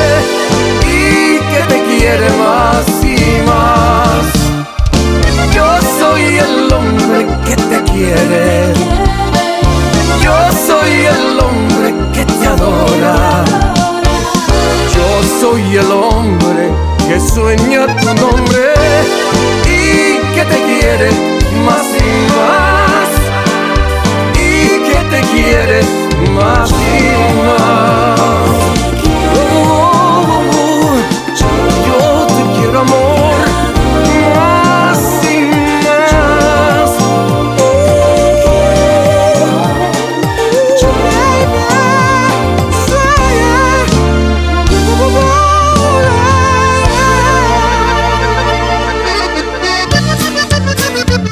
y 0.86 1.38
que 1.50 1.60
te 1.68 1.78
quiere 1.84 2.30
más 2.38 2.86
y 3.04 3.46
más. 3.46 3.77
Soy 6.38 6.46
el 6.46 6.72
hombre 6.72 7.26
que 7.44 7.56
te 7.56 7.82
quiere. 7.90 8.72
Yo 10.22 10.36
soy 10.66 11.06
el 11.06 11.40
hombre 11.40 11.94
que 12.12 12.24
te 12.24 12.46
adora. 12.46 13.44
Yo 14.94 15.08
soy 15.40 15.76
el 15.76 15.90
hombre 15.90 16.70
que 17.08 17.18
sueña 17.18 17.86
tu 18.00 18.14
nombre 18.14 18.74
y 19.66 20.18
que 20.34 20.44
te 20.44 20.58
quiere 20.62 21.10
más 21.66 21.86
y 21.96 22.10
más. 22.38 23.08
Y 24.34 24.46
que 24.88 24.98
te 25.10 25.20
quiere 25.32 25.80
más 26.36 26.70
y 26.70 26.72
más. 27.42 27.47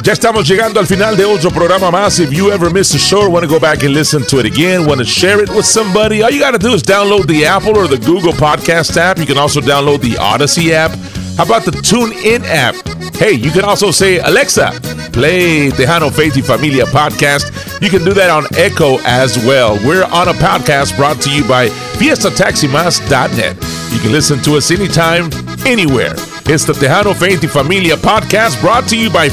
Ya 0.07 0.13
estamos 0.13 0.47
llegando 0.47 0.79
al 0.79 0.87
final 0.87 1.17
de 1.17 1.25
otro 1.25 1.51
programa 1.51 1.91
más. 1.91 2.17
If 2.17 2.31
you 2.31 2.49
ever 2.49 2.71
missed 2.71 2.95
a 2.95 2.97
show 2.97 3.29
want 3.29 3.45
to 3.45 3.53
go 3.53 3.59
back 3.59 3.83
and 3.83 3.93
listen 3.93 4.23
to 4.27 4.39
it 4.39 4.45
again, 4.45 4.87
want 4.87 4.99
to 4.99 5.05
share 5.05 5.43
it 5.43 5.49
with 5.49 5.65
somebody, 5.65 6.23
all 6.23 6.31
you 6.31 6.39
got 6.39 6.51
to 6.51 6.57
do 6.57 6.73
is 6.73 6.81
download 6.81 7.27
the 7.27 7.45
Apple 7.45 7.77
or 7.77 7.89
the 7.89 7.97
Google 7.97 8.31
Podcast 8.31 8.95
app. 8.95 9.17
You 9.17 9.25
can 9.25 9.37
also 9.37 9.59
download 9.59 9.99
the 9.99 10.17
Odyssey 10.17 10.73
app. 10.73 10.91
How 11.35 11.43
about 11.43 11.65
the 11.65 11.71
TuneIn 11.71 12.45
app? 12.45 12.75
Hey, 13.15 13.33
you 13.33 13.51
can 13.51 13.65
also 13.65 13.91
say, 13.91 14.19
Alexa, 14.19 14.71
play 15.11 15.71
Tejano 15.71 16.09
Faith 16.09 16.37
y 16.37 16.41
Familia 16.41 16.85
podcast. 16.85 17.81
You 17.81 17.89
can 17.89 18.05
do 18.05 18.13
that 18.13 18.29
on 18.29 18.45
Echo 18.55 18.99
as 19.03 19.37
well. 19.45 19.77
We're 19.85 20.05
on 20.05 20.29
a 20.29 20.33
podcast 20.39 20.95
brought 20.95 21.19
to 21.23 21.29
you 21.29 21.45
by 21.49 21.67
FiestaTaximas.net. 21.99 23.57
You 23.91 23.99
can 23.99 24.13
listen 24.13 24.39
to 24.43 24.55
us 24.55 24.71
anytime, 24.71 25.29
anywhere. 25.65 26.15
It's 26.49 26.63
the 26.63 26.71
Tejano 26.71 27.13
Faith 27.13 27.43
y 27.43 27.49
Familia 27.49 27.97
podcast 27.97 28.61
brought 28.61 28.87
to 28.87 28.95
you 28.97 29.09
by 29.09 29.27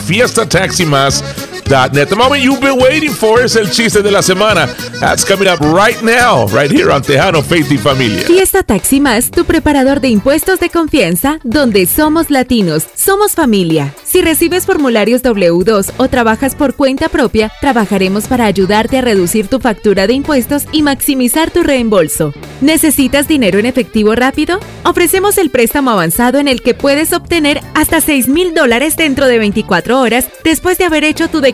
FiestaTaximas.net. 1.65 2.09
The 2.09 2.17
moment 2.17 2.43
you've 2.43 2.61
been 2.61 2.79
waiting 2.79 3.11
for 3.11 3.45
is 3.45 3.57
el 3.57 3.71
chiste 3.71 4.03
de 4.03 4.11
la 4.11 4.23
semana. 4.23 4.69
That's 5.01 5.25
coming 5.25 5.49
up 5.49 5.61
right 5.61 6.01
now, 6.03 6.47
right 6.49 6.71
here 6.71 6.91
on 6.91 7.03
Tejano 7.03 7.43
Faith 7.43 7.71
y 7.71 7.79
Familia. 7.79 8.23
Fiesta 8.27 8.62
Taxi 8.62 9.01
Más, 9.01 9.31
tu 9.31 9.45
preparador 9.45 10.01
de 10.01 10.09
impuestos 10.09 10.61
de 10.61 10.71
confianza, 10.71 11.39
donde 11.43 11.87
somos 11.87 12.31
latinos, 12.31 12.87
somos 12.95 13.33
familia. 13.33 13.95
Si 14.05 14.23
recibes 14.23 14.67
formularios 14.67 15.23
W2 15.23 15.93
o 15.97 16.09
trabajas 16.09 16.55
por 16.55 16.75
cuenta 16.75 17.09
propia, 17.09 17.51
trabajaremos 17.61 18.27
para 18.27 18.47
ayudarte 18.47 18.99
a 18.99 19.03
reducir 19.03 19.49
tu 19.49 19.61
factura 19.61 20.07
de 20.07 20.15
impuestos 20.15 20.65
y 20.73 20.83
maximizar 20.83 21.51
tu 21.51 21.62
reembolso. 21.62 22.33
¿Necesitas 22.61 23.29
dinero 23.29 23.59
en 23.59 23.67
efectivo 23.67 24.15
rápido? 24.15 24.61
Ofrecemos 24.85 25.39
el 25.39 25.51
préstamo 25.51 25.91
avanzado 25.91 26.39
en 26.39 26.49
el 26.49 26.62
que 26.62 26.75
puedes 26.75 27.12
obtener 27.12 27.61
hasta 27.75 28.01
6 28.01 28.29
mil 28.29 28.55
dólares 28.55 28.97
dentro 28.97 29.27
de 29.27 29.39
24 29.39 30.01
horas 30.01 30.29
después 30.45 30.79
de 30.79 30.85
haber 30.85 31.05
hecho 31.05 31.29
tu 31.29 31.41
declaración 31.41 31.53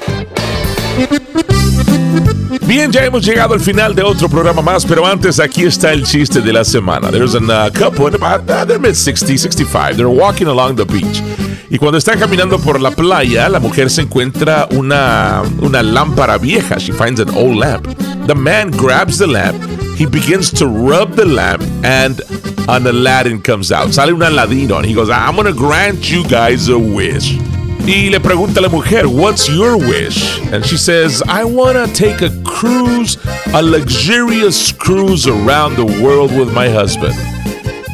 Bien, 2.66 2.92
ya 2.92 3.04
hemos 3.04 3.24
llegado 3.24 3.54
al 3.54 3.60
final 3.60 3.94
de 3.94 4.02
otro 4.02 4.28
programa 4.28 4.62
más, 4.62 4.84
pero 4.84 5.06
antes 5.06 5.40
aquí 5.40 5.64
está 5.64 5.92
el 5.92 6.04
chiste 6.04 6.40
de 6.40 6.52
la 6.52 6.64
semana. 6.64 7.10
There's 7.10 7.34
a 7.34 7.38
uh, 7.38 7.70
couple 7.72 8.08
in 8.08 8.14
about 8.14 8.48
uh, 8.48 8.64
they're 8.64 8.78
mid 8.78 8.94
60, 8.94 9.36
65. 9.36 9.96
They're 9.96 10.08
walking 10.08 10.46
along 10.46 10.76
the 10.76 10.84
beach. 10.84 11.22
Y 11.70 11.78
cuando 11.78 11.98
están 11.98 12.18
caminando 12.18 12.58
por 12.58 12.80
la 12.80 12.90
playa, 12.90 13.48
la 13.48 13.60
mujer 13.60 13.90
se 13.90 14.02
encuentra 14.02 14.68
una, 14.72 15.42
una 15.62 15.82
lámpara 15.82 16.36
vieja. 16.36 16.78
She 16.78 16.92
finds 16.92 17.20
an 17.20 17.30
old 17.30 17.56
lamp. 17.56 17.86
The 18.26 18.34
man 18.34 18.70
grabs 18.70 19.18
the 19.18 19.26
lamp. 19.26 19.56
He 19.96 20.06
begins 20.06 20.52
to 20.52 20.66
rub 20.66 21.16
the 21.16 21.26
lamp 21.26 21.62
and 21.82 22.20
an 22.68 22.86
Aladdin 22.86 23.40
comes 23.40 23.72
out. 23.72 23.92
Sale 23.92 24.14
un 24.14 24.20
Aladino 24.20 24.76
and 24.76 24.86
he 24.86 24.94
goes, 24.94 25.10
I'm 25.10 25.34
going 25.34 25.46
to 25.46 25.52
grant 25.52 26.10
you 26.10 26.24
guys 26.28 26.68
a 26.68 26.78
wish. 26.78 27.38
Y 27.86 28.10
le 28.10 28.20
pregunta 28.20 28.60
a 28.60 28.62
la 28.62 28.68
mujer, 28.68 29.08
What's 29.08 29.48
your 29.48 29.76
wish? 29.76 30.40
And 30.52 30.64
she 30.64 30.76
says, 30.76 31.22
I 31.26 31.44
want 31.44 31.76
to 31.76 31.92
take 31.94 32.22
a 32.22 32.30
cruise, 32.44 33.16
a 33.54 33.62
luxurious 33.62 34.72
cruise 34.72 35.26
around 35.26 35.76
the 35.76 35.86
world 36.02 36.30
with 36.36 36.52
my 36.52 36.68
husband. 36.68 37.14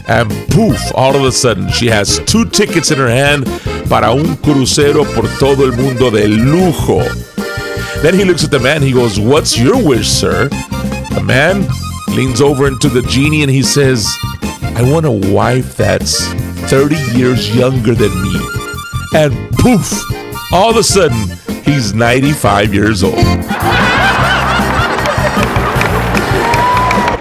And 0.09 0.31
poof, 0.51 0.79
all 0.95 1.17
of 1.17 1.25
a 1.25 1.33
sudden, 1.33 1.69
she 1.71 1.87
has 1.87 2.21
two 2.27 2.45
tickets 2.45 2.91
in 2.91 2.99
her 2.99 3.09
hand 3.09 3.47
para 3.89 4.13
un 4.13 4.37
crucero 4.37 5.05
por 5.15 5.25
todo 5.39 5.65
el 5.65 5.73
mundo 5.73 6.11
de 6.11 6.27
lujo. 6.29 7.03
Then 8.03 8.15
he 8.15 8.25
looks 8.25 8.45
at 8.45 8.51
the 8.51 8.61
man, 8.61 8.83
he 8.83 8.93
goes, 8.93 9.19
What's 9.19 9.59
your 9.59 9.83
wish, 9.83 10.09
sir? 10.09 10.49
The 11.15 11.23
man 11.25 11.67
leans 12.09 12.41
over 12.41 12.67
into 12.67 12.89
the 12.89 13.03
genie 13.03 13.43
and 13.43 13.51
he 13.51 13.63
says, 13.63 14.07
I 14.77 14.83
want 14.93 15.07
a 15.07 15.33
wife 15.33 15.77
that's 15.77 16.27
30 16.71 16.97
years 17.17 17.55
younger 17.55 17.95
than 17.95 18.13
me. 18.23 18.56
And 19.17 19.33
poof, 19.53 20.03
all 20.53 20.69
of 20.69 20.77
a 20.77 20.83
sudden, 20.83 21.39
he's 21.65 21.95
95 21.95 22.75
years 22.75 23.03
old. 23.03 23.15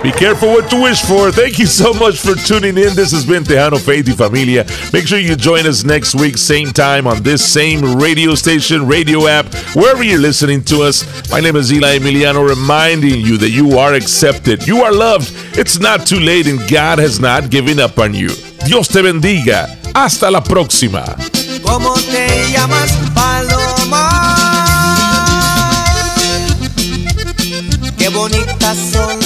Be 0.03 0.11
careful 0.11 0.49
what 0.49 0.69
you 0.73 0.81
wish 0.81 1.01
for. 1.03 1.31
Thank 1.31 1.57
you 1.57 1.65
so 1.65 1.93
much 1.93 2.19
for 2.19 2.35
tuning 2.35 2.77
in. 2.77 2.93
This 2.95 3.13
has 3.13 3.25
been 3.25 3.45
Tejano 3.45 3.79
Faith 3.79 4.09
y 4.09 4.13
Familia. 4.13 4.65
Make 4.91 5.07
sure 5.07 5.19
you 5.19 5.37
join 5.37 5.65
us 5.65 5.85
next 5.85 6.15
week, 6.15 6.37
same 6.37 6.67
time 6.73 7.07
on 7.07 7.23
this 7.23 7.41
same 7.41 7.95
radio 7.95 8.35
station, 8.35 8.85
radio 8.85 9.27
app, 9.27 9.45
wherever 9.73 10.03
you're 10.03 10.19
listening 10.19 10.65
to 10.65 10.81
us. 10.81 11.05
My 11.31 11.39
name 11.39 11.55
is 11.55 11.71
Eli 11.71 11.97
Emiliano, 11.99 12.45
reminding 12.45 13.21
you 13.21 13.37
that 13.37 13.51
you 13.51 13.79
are 13.79 13.93
accepted, 13.93 14.67
you 14.67 14.83
are 14.83 14.91
loved. 14.91 15.31
It's 15.57 15.79
not 15.79 16.05
too 16.05 16.19
late, 16.19 16.47
and 16.47 16.59
God 16.69 16.99
has 16.99 17.21
not 17.21 17.49
given 17.49 17.79
up 17.79 17.97
on 17.97 18.13
you. 18.13 18.31
Dios 18.65 18.89
te 18.89 19.01
bendiga. 19.01 19.69
Hasta 19.95 20.29
la 20.29 20.41
próxima. 20.41 21.15
¿Cómo 21.65 21.93
te 21.93 22.51
llamas, 22.51 22.91
Paloma? 23.13 24.35
Qué 27.97 28.09
bonitas 28.09 28.77
son 28.93 29.24